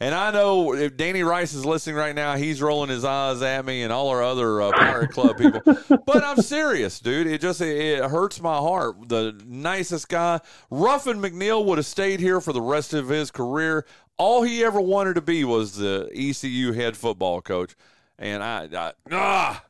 [0.00, 3.64] and I know if Danny Rice is listening right now, he's rolling his eyes at
[3.64, 5.60] me and all our other uh, Pirate Club people.
[6.06, 7.26] but I'm serious, dude.
[7.26, 9.08] It just it hurts my heart.
[9.08, 10.40] The nicest guy,
[10.70, 13.84] Ruffin McNeill, would have stayed here for the rest of his career.
[14.18, 17.74] All he ever wanted to be was the ECU head football coach,
[18.18, 19.64] and I, I ah,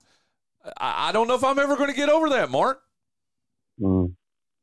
[0.77, 2.83] I don't know if I'm ever going to get over that, Mark.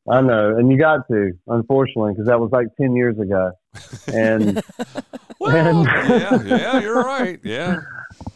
[0.07, 3.51] I know, and you got to, unfortunately, because that was like ten years ago.
[4.13, 4.61] And,
[5.39, 7.39] well, and yeah, yeah, you're right.
[7.43, 7.77] Yeah,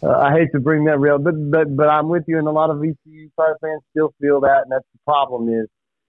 [0.02, 2.52] uh, I hate to bring that real, but but but I'm with you, and a
[2.52, 5.68] lot of ECU Fire fans still feel that, and that's the problem is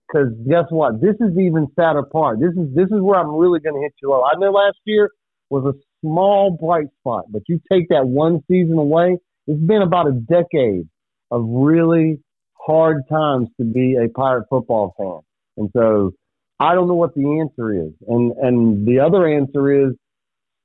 [0.08, 1.00] because guess what?
[1.00, 2.40] This is the even sadder part.
[2.40, 4.22] This is this is where I'm really going to hit you low.
[4.24, 5.10] I know last year
[5.50, 10.06] was a small bright spot, but you take that one season away, it's been about
[10.06, 10.88] a decade
[11.30, 12.20] of really
[12.54, 15.20] hard times to be a Pirate football fan.
[15.60, 16.12] And so
[16.58, 17.92] I don't know what the answer is.
[18.08, 19.94] And and the other answer is,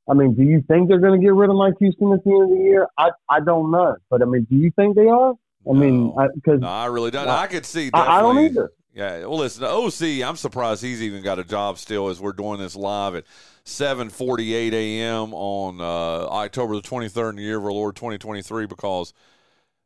[0.09, 2.31] I mean, do you think they're going to get rid of Mike Houston at the
[2.31, 2.87] end of the year?
[2.97, 5.31] I I don't know, but I mean, do you think they are?
[5.67, 7.27] I no, mean, because no, I really don't.
[7.27, 7.89] I, I could see.
[7.93, 8.71] I, I, don't either.
[8.93, 9.19] Yeah.
[9.25, 10.25] Well, listen, OC.
[10.25, 13.25] I'm surprised he's even got a job still as we're doing this live at
[13.65, 15.33] 7:48 a.m.
[15.33, 18.67] on uh, October the 23rd in the year of our Lord 2023.
[18.67, 19.13] Because,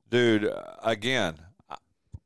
[0.10, 0.52] dude,
[0.84, 1.36] again,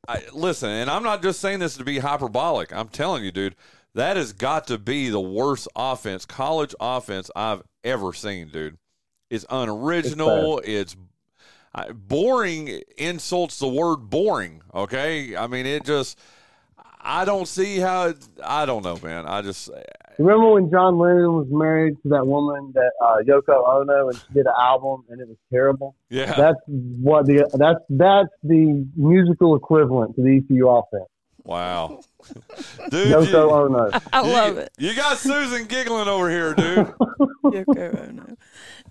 [0.06, 2.72] I, listen, and I'm not just saying this to be hyperbolic.
[2.72, 3.56] I'm telling you, dude,
[3.94, 8.78] that has got to be the worst offense, college offense I've ever seen, dude.
[9.30, 10.58] It's unoriginal.
[10.58, 10.96] It's, it's
[11.92, 12.82] boring.
[12.98, 14.62] Insults the word boring.
[14.74, 16.18] Okay, I mean it just.
[17.06, 18.14] I don't see how.
[18.42, 19.26] I don't know, man.
[19.26, 19.70] I just
[20.18, 24.32] Remember when John Lennon was married to that woman that uh, Yoko Ono and she
[24.32, 25.96] did an album and it was terrible?
[26.10, 31.08] Yeah, that's what the that's that's the musical equivalent to the ECU offense.
[31.42, 32.00] Wow,
[32.90, 33.90] dude, Yoko you, Ono.
[34.12, 34.70] I you, love it.
[34.78, 36.86] You got Susan giggling over here, dude.
[37.44, 38.36] Yoko Ono.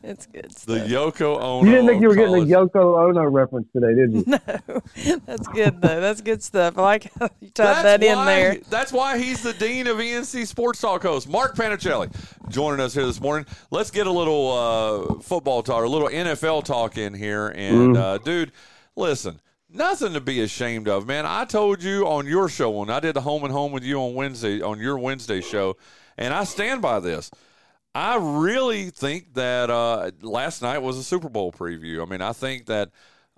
[0.06, 0.66] It's good stuff.
[0.66, 1.64] The Yoko Ono.
[1.66, 2.48] You didn't think you were college.
[2.48, 4.26] getting a Yoko Ono reference today, did you?
[5.14, 6.00] No, that's good though.
[6.02, 6.78] That's good stuff.
[6.78, 8.58] I like how you tied that in there.
[8.70, 12.14] That's why he's the dean of ENC Sports Talk host, Mark Panichelli,
[12.50, 13.46] joining us here this morning.
[13.72, 17.98] Let's get a little uh, football talk, a little NFL talk in here, and Mm.
[17.98, 18.52] uh, dude,
[18.96, 19.40] listen.
[19.76, 21.26] Nothing to be ashamed of, man.
[21.26, 24.00] I told you on your show when I did the home and home with you
[24.00, 25.78] on Wednesday on your Wednesday show,
[26.18, 27.32] and I stand by this.
[27.96, 32.02] I really think that uh, last night was a Super Bowl preview.
[32.06, 32.90] I mean, I think that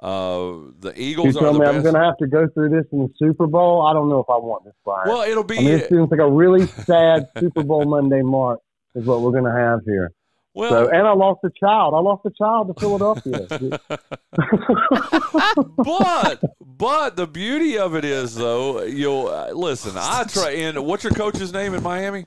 [0.02, 1.76] uh, the Eagles You tell are the me best.
[1.78, 3.82] I'm going to have to go through this in the Super Bowl.
[3.86, 5.08] I don't know if I want this, Bryan.
[5.08, 8.60] Well, it'll be- I mean, it seems like a really sad Super Bowl Monday mark
[8.94, 10.12] is what we're going to have here.
[10.56, 11.94] Well, so, and I lost a child.
[11.94, 13.46] I lost a child to Philadelphia.
[15.78, 19.96] but but the beauty of it is though, you'll uh, listen.
[19.98, 20.52] I try.
[20.52, 22.26] And what's your coach's name in Miami?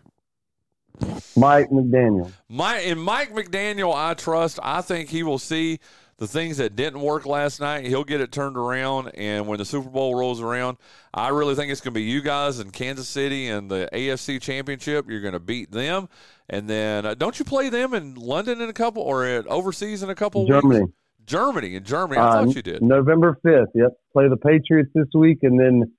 [1.37, 2.31] Mike McDaniel.
[2.51, 4.59] My and Mike McDaniel, I trust.
[4.63, 5.81] I think he will see
[6.19, 7.85] the things that didn't work last night.
[7.87, 10.77] He'll get it turned around, and when the Super Bowl rolls around,
[11.15, 14.41] I really think it's going to be you guys in Kansas City and the AFC
[14.41, 15.09] Championship.
[15.09, 16.09] You're going to beat them,
[16.51, 20.03] and then uh, don't you play them in London in a couple or at overseas
[20.03, 20.81] in a couple Germany.
[20.83, 20.93] weeks?
[21.25, 22.21] Germany in Germany.
[22.21, 22.83] I Uh, thought you did.
[22.83, 23.67] November 5th.
[23.75, 23.93] Yep.
[24.13, 25.93] Play the Patriots this week and then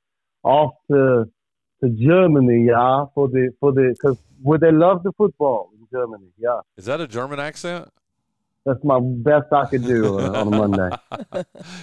[0.43, 1.26] off to
[1.82, 6.28] to Germany, yeah, for the for the cuz where they love the football in Germany.
[6.38, 6.59] Yeah.
[6.78, 7.88] Is that a German accent?
[8.70, 10.89] That's my best I could do uh, on a Monday.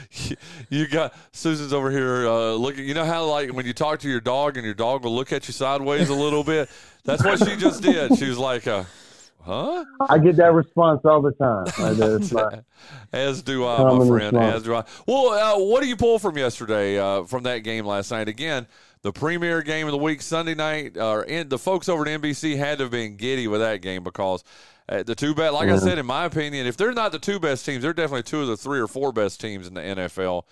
[0.70, 2.86] you got Susan's over here uh, looking.
[2.86, 5.32] You know how like when you talk to your dog and your dog will look
[5.32, 6.70] at you sideways a little bit.
[7.04, 8.16] That's what she just did.
[8.16, 8.84] She was like, uh,
[9.42, 11.64] "Huh?" I get that response all the time.
[11.76, 12.62] Like,
[13.12, 14.10] As do I, my friend.
[14.36, 14.54] response.
[14.54, 14.84] As do I.
[15.08, 18.28] Well, uh, what do you pull from yesterday uh, from that game last night?
[18.28, 18.68] Again,
[19.02, 20.96] the premier game of the week, Sunday night.
[20.96, 24.04] Uh, and the folks over at NBC had to have been giddy with that game
[24.04, 24.44] because
[24.88, 25.52] the two best.
[25.52, 28.22] Like I said, in my opinion, if they're not the two best teams, they're definitely
[28.22, 30.44] two of the three or four best teams in the NFL.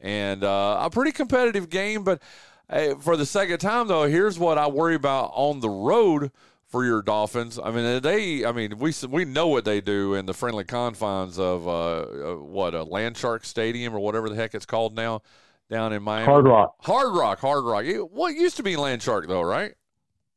[0.00, 2.22] And uh, a pretty competitive game, but
[2.70, 6.30] uh, for the second time though, here's what I worry about on the road
[6.68, 7.58] for your Dolphins.
[7.58, 8.44] I mean, they.
[8.44, 12.34] I mean, we we know what they do in the friendly confines of uh, uh,
[12.36, 15.22] what a Landshark Stadium or whatever the heck it's called now
[15.70, 16.26] down in Miami.
[16.26, 16.74] Hard Rock.
[16.80, 17.40] Hard Rock.
[17.40, 17.84] Hard Rock.
[17.84, 19.74] It, what used to be Landshark though, right?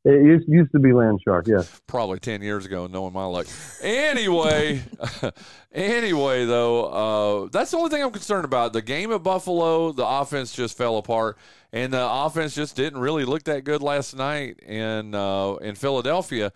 [0.04, 1.80] It used, to be Land Shark, yes.
[1.86, 3.46] Probably ten years ago, knowing my luck.
[3.80, 4.82] Anyway,
[5.72, 8.72] anyway though, uh, that's the only thing I'm concerned about.
[8.72, 11.38] The game at Buffalo, the offense just fell apart,
[11.72, 16.52] and the offense just didn't really look that good last night in uh, in Philadelphia.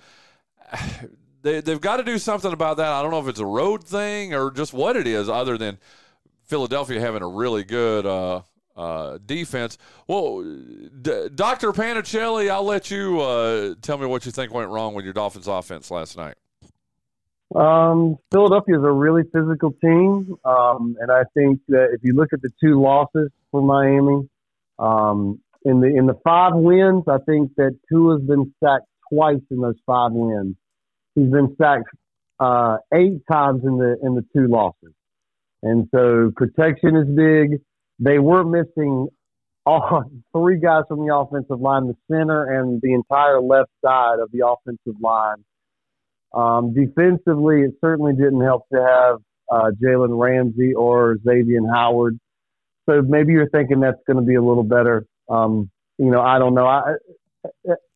[1.42, 2.88] They, they've got to do something about that.
[2.88, 5.78] I don't know if it's a road thing or just what it is, other than
[6.42, 8.40] Philadelphia having a really good uh,
[8.76, 9.78] uh, defense.
[10.06, 11.72] Well, D- Dr.
[11.72, 15.48] Panichelli, I'll let you uh, tell me what you think went wrong with your Dolphins
[15.48, 16.34] offense last night.
[17.54, 22.32] Um, Philadelphia is a really physical team, um, and I think that if you look
[22.32, 24.28] at the Tua losses for Miami,
[24.78, 29.40] um, in the in the five wins, I think that two has been sacked twice
[29.50, 30.56] in those five wins.
[31.14, 31.88] He's been sacked
[32.40, 34.92] uh, eight times in the in the two losses,
[35.62, 37.60] and so protection is big.
[37.98, 39.08] They were missing
[39.64, 44.30] all three guys from the offensive line, the center and the entire left side of
[44.32, 45.44] the offensive line.
[46.34, 49.16] Um, defensively, it certainly didn't help to have
[49.50, 52.18] uh, Jalen Ramsey or Xavier Howard.
[52.88, 55.06] So maybe you're thinking that's going to be a little better.
[55.28, 56.66] Um, you know, I don't know.
[56.66, 56.94] I,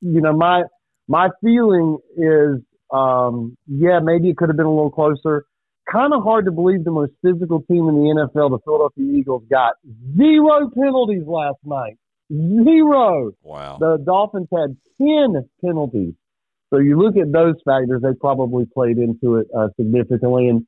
[0.01, 0.63] you know, my
[1.07, 2.61] my feeling is,
[2.93, 5.45] um, yeah, maybe it could have been a little closer.
[5.91, 9.43] Kind of hard to believe the most physical team in the NFL, the Philadelphia Eagles,
[9.51, 9.75] got
[10.17, 11.99] zero penalties last night.
[12.31, 13.33] Zero.
[13.43, 13.79] Wow.
[13.81, 16.15] The Dolphins had ten penalties.
[16.73, 20.49] So you look at those factors; they probably played into it uh, significantly.
[20.49, 20.65] And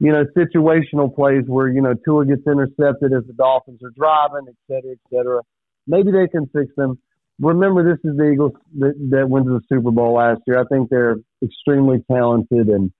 [0.00, 4.48] you know, situational plays where you know Tua gets intercepted as the Dolphins are driving,
[4.48, 5.42] et cetera, et cetera.
[5.86, 6.98] Maybe they can fix them.
[7.40, 10.58] Remember, this is the Eagles that, that went to the Super Bowl last year.
[10.58, 12.90] I think they're extremely talented, and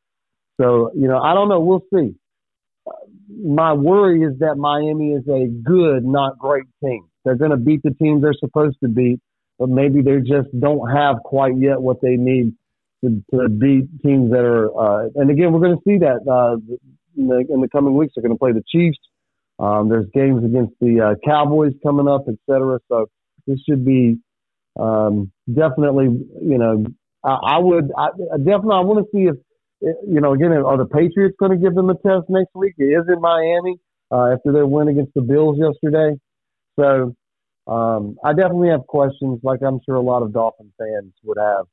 [0.61, 1.61] so you know, I don't know.
[1.61, 2.15] We'll see.
[3.45, 7.07] My worry is that Miami is a good, not great team.
[7.25, 9.21] They're going to beat the teams they're supposed to beat,
[9.59, 12.55] but maybe they just don't have quite yet what they need
[13.05, 14.69] to, to beat teams that are.
[14.77, 16.57] Uh, and again, we're going to see that uh,
[17.17, 18.15] in, the, in the coming weeks.
[18.17, 18.99] They're going to play the Chiefs.
[19.59, 22.79] Um, there's games against the uh, Cowboys coming up, et cetera.
[22.89, 23.11] So
[23.47, 24.17] this should be
[24.79, 26.07] um, definitely,
[26.41, 26.87] you know,
[27.25, 29.37] I, I would I, definitely I want to see if
[29.81, 32.75] you know again are the Patriots going to give them a test next week?
[32.79, 33.79] It is in Miami
[34.11, 36.19] uh, after their win against the Bills yesterday.
[36.79, 37.15] So
[37.67, 41.67] um, I definitely have questions, like I'm sure a lot of Dolphin fans would have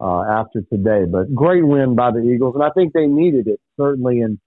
[0.00, 1.04] uh, after today.
[1.10, 4.20] But great win by the Eagles, and I think they needed it certainly.
[4.20, 4.38] And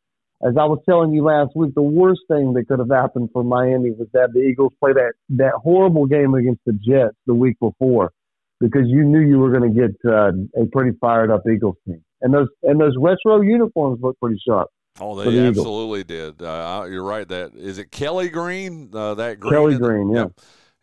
[0.45, 3.43] as I was telling you last week, the worst thing that could have happened for
[3.43, 7.57] Miami was that the Eagles play that that horrible game against the Jets the week
[7.59, 8.11] before,
[8.59, 12.03] because you knew you were going to get uh, a pretty fired up Eagles team,
[12.23, 14.69] and those and those retro uniforms look pretty sharp.
[14.99, 15.57] Oh, they the Eagles.
[15.59, 16.41] absolutely did.
[16.41, 17.27] Uh, you're right.
[17.27, 17.91] That is it.
[17.91, 18.89] Kelly Green.
[18.93, 20.25] Uh, that green Kelly in the- Green, yeah.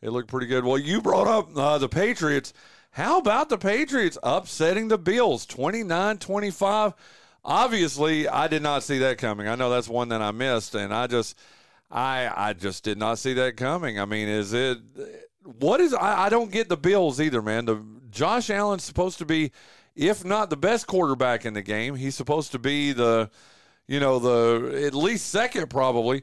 [0.03, 0.65] It looked pretty good.
[0.65, 2.53] Well, you brought up uh, the Patriots.
[2.93, 6.95] How about the Patriots upsetting the Bills 29 25?
[7.45, 9.49] Obviously, I did not see that coming.
[9.49, 11.37] I know that's one that I missed, and I just.
[11.93, 13.99] I I just did not see that coming.
[13.99, 14.79] I mean, is it
[15.43, 17.65] what is I, I don't get the Bills either, man.
[17.65, 19.51] The Josh Allen's supposed to be,
[19.95, 23.31] if not the best quarterback in the game, he's supposed to be the,
[23.87, 26.23] you know, the at least second probably.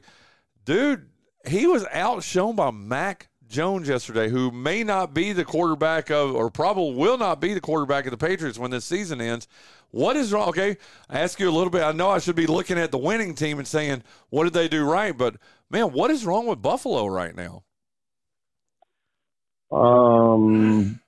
[0.64, 1.08] Dude,
[1.46, 6.50] he was outshone by Mac Jones yesterday, who may not be the quarterback of, or
[6.50, 9.48] probably will not be the quarterback of the Patriots when this season ends.
[9.90, 10.48] What is wrong?
[10.50, 10.76] Okay,
[11.08, 11.82] I ask you a little bit.
[11.82, 14.68] I know I should be looking at the winning team and saying, what did they
[14.68, 15.16] do right?
[15.16, 15.36] But
[15.70, 17.64] man, what is wrong with Buffalo right now?
[19.70, 21.00] Um.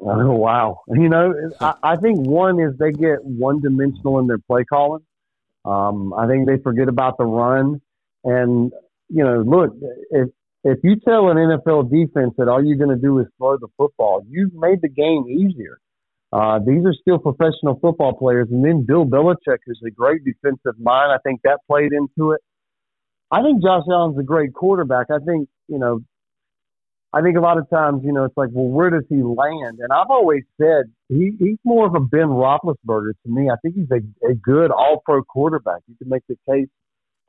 [0.00, 0.82] Oh, wow.
[0.88, 5.04] You know, I, I think one is they get one dimensional in their play calling.
[5.64, 7.80] Um, I think they forget about the run.
[8.24, 8.72] And,
[9.08, 9.74] you know, look,
[10.10, 10.28] if,
[10.64, 13.68] if you tell an NFL defense that all you're going to do is throw the
[13.76, 15.78] football, you've made the game easier.
[16.32, 18.48] Uh, these are still professional football players.
[18.50, 21.12] And then Bill Belichick is a great defensive mind.
[21.12, 22.40] I think that played into it.
[23.30, 25.06] I think Josh Allen's a great quarterback.
[25.10, 26.00] I think, you know,
[27.14, 29.78] I think a lot of times, you know, it's like, well, where does he land?
[29.78, 33.48] And I've always said he, he's more of a Ben Roethlisberger to me.
[33.48, 35.82] I think he's a, a good all pro quarterback.
[35.86, 36.68] You can make the case,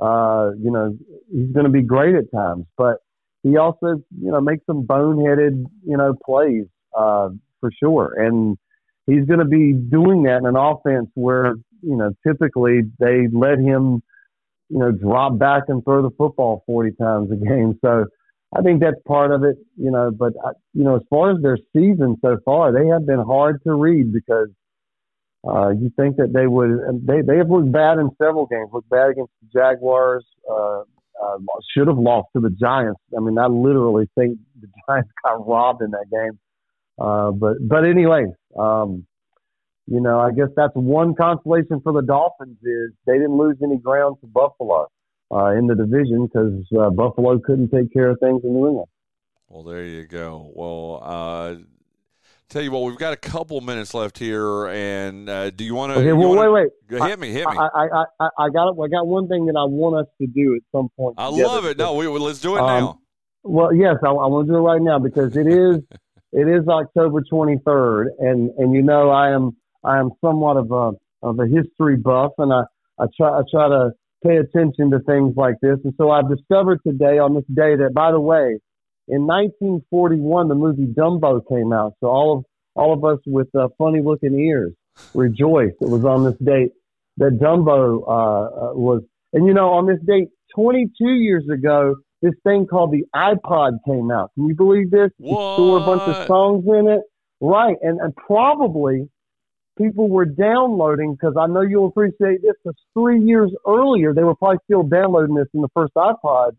[0.02, 0.98] uh, you know,
[1.32, 2.98] he's going to be great at times, but
[3.44, 6.66] he also, you know, makes some boneheaded, you know, plays,
[6.98, 7.30] uh,
[7.60, 8.16] for sure.
[8.18, 8.58] And
[9.06, 13.60] he's going to be doing that in an offense where, you know, typically they let
[13.60, 14.02] him,
[14.70, 17.78] you know, drop back and throw the football 40 times a game.
[17.86, 18.06] So,
[18.58, 20.12] I think that's part of it, you know.
[20.12, 23.62] But I, you know, as far as their season so far, they have been hard
[23.64, 24.50] to read because
[25.48, 26.80] uh, you think that they would.
[27.06, 28.70] They they have looked bad in several games.
[28.72, 30.26] Looked bad against the Jaguars.
[30.50, 30.82] Uh,
[31.22, 31.38] uh,
[31.76, 33.00] should have lost to the Giants.
[33.16, 36.40] I mean, I literally think the Giants got robbed in that game.
[36.98, 38.26] Uh, but but anyway,
[38.58, 39.06] um,
[39.88, 43.78] you know, I guess that's one consolation for the Dolphins is they didn't lose any
[43.78, 44.88] ground to Buffalo
[45.32, 48.88] uh, in the division because uh, Buffalo couldn't take care of things in New England.
[49.48, 50.52] Well, there you go.
[50.54, 51.56] Well, uh,
[52.50, 55.94] tell you what, we've got a couple minutes left here, and uh, do you want
[55.94, 56.00] to?
[56.00, 57.02] Okay, well, wait, wait.
[57.10, 57.58] Hit me, hit me.
[57.58, 60.56] I, I, I, I got I got one thing that I want us to do
[60.56, 61.16] at some point.
[61.18, 61.48] I together.
[61.48, 61.78] love it.
[61.78, 63.00] No, we, let's do it Um, now.
[63.44, 65.78] Well, yes, I, I want to do it right now because it is
[66.32, 70.92] it is October 23rd, and and you know I am I am somewhat of a
[71.26, 72.64] of a history buff, and I
[73.00, 73.92] I try I try to
[74.26, 77.92] pay attention to things like this, and so I've discovered today on this day that
[77.94, 78.60] by the way,
[79.08, 82.46] in 1941 the movie Dumbo came out, so all of
[82.76, 84.74] all of us with uh, funny looking ears
[85.14, 85.76] rejoiced.
[85.82, 86.72] It was on this date
[87.18, 89.04] that Dumbo uh, uh, was,
[89.34, 94.10] and you know on this date 22 years ago this thing called the iPod came
[94.10, 94.32] out.
[94.34, 95.12] Can you believe this?
[95.20, 97.02] You store a bunch of songs in it.
[97.40, 97.76] Right.
[97.82, 99.10] And, and probably
[99.78, 104.36] people were downloading because I know you'll appreciate this because three years earlier, they were
[104.36, 106.52] probably still downloading this in the first iPod.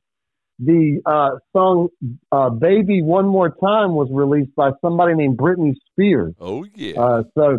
[0.59, 1.89] The uh, song
[2.33, 6.35] uh, Baby One More Time was released by somebody named Britney Spears.
[6.41, 6.99] Oh, yeah.
[6.99, 7.59] Uh, so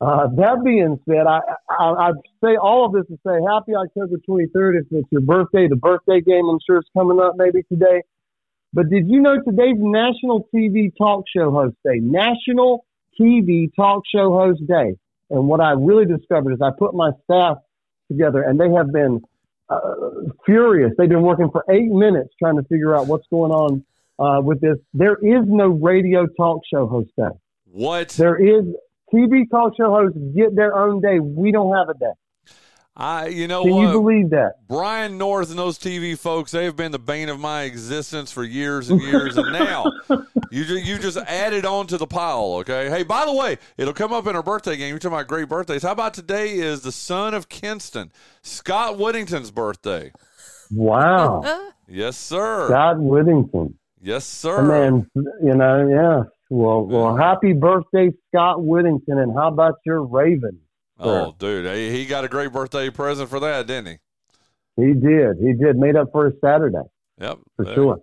[0.00, 2.10] uh, that being said, I, I I
[2.42, 4.80] say all of this to say happy October 23rd.
[4.80, 8.02] If it's your birthday, the birthday game I'm sure is coming up maybe today.
[8.72, 11.98] But did you know today's National TV Talk Show Host Day?
[12.00, 12.84] National
[13.20, 14.96] TV Talk Show Host Day.
[15.30, 17.58] And what I really discovered is I put my staff
[18.10, 19.20] together, and they have been
[19.68, 19.80] uh,
[20.46, 20.92] furious.
[20.96, 23.84] They've been working for eight minutes trying to figure out what's going on
[24.18, 24.76] uh, with this.
[24.94, 27.36] There is no radio talk show host day.
[27.70, 28.08] What?
[28.10, 28.64] There is
[29.12, 31.20] TV talk show hosts get their own day.
[31.20, 32.12] We don't have a day.
[33.00, 33.82] I, you know Can what?
[33.82, 34.54] you believe that?
[34.68, 38.42] Brian North and those TV folks, they have been the bane of my existence for
[38.42, 39.36] years and years.
[39.36, 39.84] and now
[40.50, 42.90] you just, you just added on to the pile, okay?
[42.90, 44.88] Hey, by the way, it'll come up in our birthday game.
[44.88, 45.84] You're talking about great birthdays.
[45.84, 48.10] How about today is the son of Kinston,
[48.42, 50.12] Scott Whittington's birthday?
[50.72, 51.42] Wow.
[51.90, 52.66] Yes, sir.
[52.66, 53.78] Scott Whittington.
[54.02, 54.58] Yes, sir.
[54.58, 56.22] And then, you know, yeah.
[56.50, 59.16] Well, well, happy birthday, Scott Whittington.
[59.16, 60.60] And how about your Ravens?
[60.98, 63.86] Oh, dude, he he got a great birthday present for that, didn't
[64.76, 64.84] he?
[64.86, 65.36] He did.
[65.40, 65.76] He did.
[65.76, 66.78] Made up for his Saturday.
[67.20, 67.74] Yep, For there.
[67.74, 68.02] sure.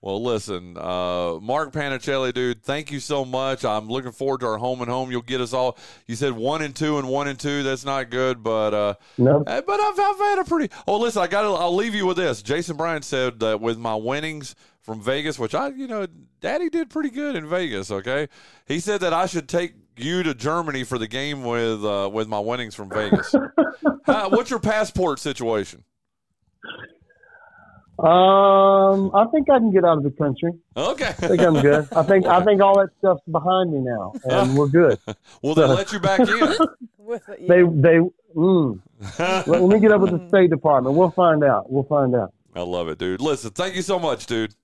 [0.00, 3.64] Well, listen, uh, Mark Panichelli, dude, thank you so much.
[3.64, 5.12] I'm looking forward to our home and home.
[5.12, 5.78] You'll get us all.
[6.08, 7.62] You said one and two and one and two.
[7.62, 9.44] That's not good, but uh, No.
[9.46, 10.74] eh, but I've, I've had a pretty.
[10.88, 11.44] Oh, listen, I got.
[11.44, 12.42] I'll leave you with this.
[12.42, 16.08] Jason Bryant said that with my winnings from Vegas, which I, you know,
[16.40, 17.92] Daddy did pretty good in Vegas.
[17.92, 18.28] Okay,
[18.66, 19.74] he said that I should take
[20.04, 23.34] you to Germany for the game with uh, with my winnings from Vegas.
[24.06, 25.84] uh, what's your passport situation?
[27.98, 30.52] Um, I think I can get out of the country.
[30.76, 31.86] Okay, I think I'm good.
[31.92, 34.98] I think I think all that stuff's behind me now, and we're good.
[35.42, 36.28] well, they let you back in.
[37.40, 37.98] They they.
[38.34, 38.80] Mm.
[39.18, 40.96] let, let me get up with the State Department.
[40.96, 41.70] We'll find out.
[41.70, 42.32] We'll find out.
[42.54, 43.20] I love it, dude.
[43.20, 44.54] Listen, thank you so much, dude.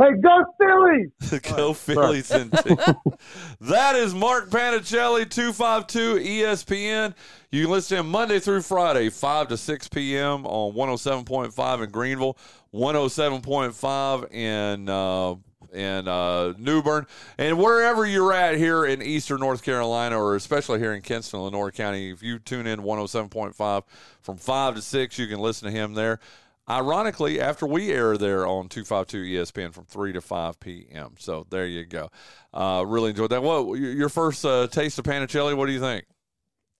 [0.00, 1.40] Hey, go Phillies!
[1.56, 2.30] go Phillies!
[2.30, 2.78] Indeed.
[3.62, 7.14] that is Mark Panichelli, two five two ESPN.
[7.50, 10.46] You can listen to him Monday through Friday, five to six p.m.
[10.46, 12.38] on one hundred seven point five in Greenville,
[12.70, 14.88] one hundred seven point five in.
[14.88, 15.34] Uh,
[15.70, 20.78] in uh, New Bern, and wherever you're at here in Eastern North Carolina, or especially
[20.78, 23.82] here in Kinston, Lenoir County, if you tune in 107.5
[24.22, 26.20] from 5 to 6, you can listen to him there.
[26.68, 31.14] Ironically, after we air there on 252 ESPN from 3 to 5 p.m.
[31.18, 32.10] So there you go.
[32.52, 33.42] Uh, really enjoyed that.
[33.42, 35.56] What your first uh, taste of Panichelli?
[35.56, 36.04] What do you think?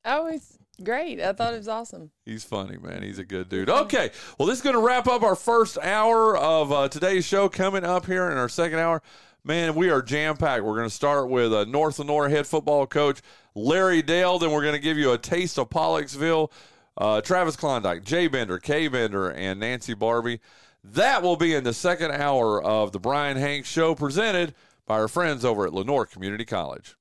[0.04, 1.20] Oh, it's great.
[1.20, 2.10] I thought it was awesome.
[2.26, 3.02] He's funny, man.
[3.02, 3.70] He's a good dude.
[3.70, 4.10] Okay.
[4.38, 7.48] Well, this is going to wrap up our first hour of uh, today's show.
[7.48, 9.02] Coming up here in our second hour,
[9.42, 10.64] man, we are jam packed.
[10.64, 13.22] We're going to start with uh, North Lenoir head football coach
[13.54, 14.38] Larry Dale.
[14.38, 16.50] Then we're going to give you a taste of Pollocksville
[16.98, 20.40] uh, Travis Klondike, Jay Bender, Kay Bender, and Nancy Barbie.
[20.84, 24.54] That will be in the second hour of the Bryan Hanks Show presented
[24.86, 26.97] by our friends over at Lenoir Community College.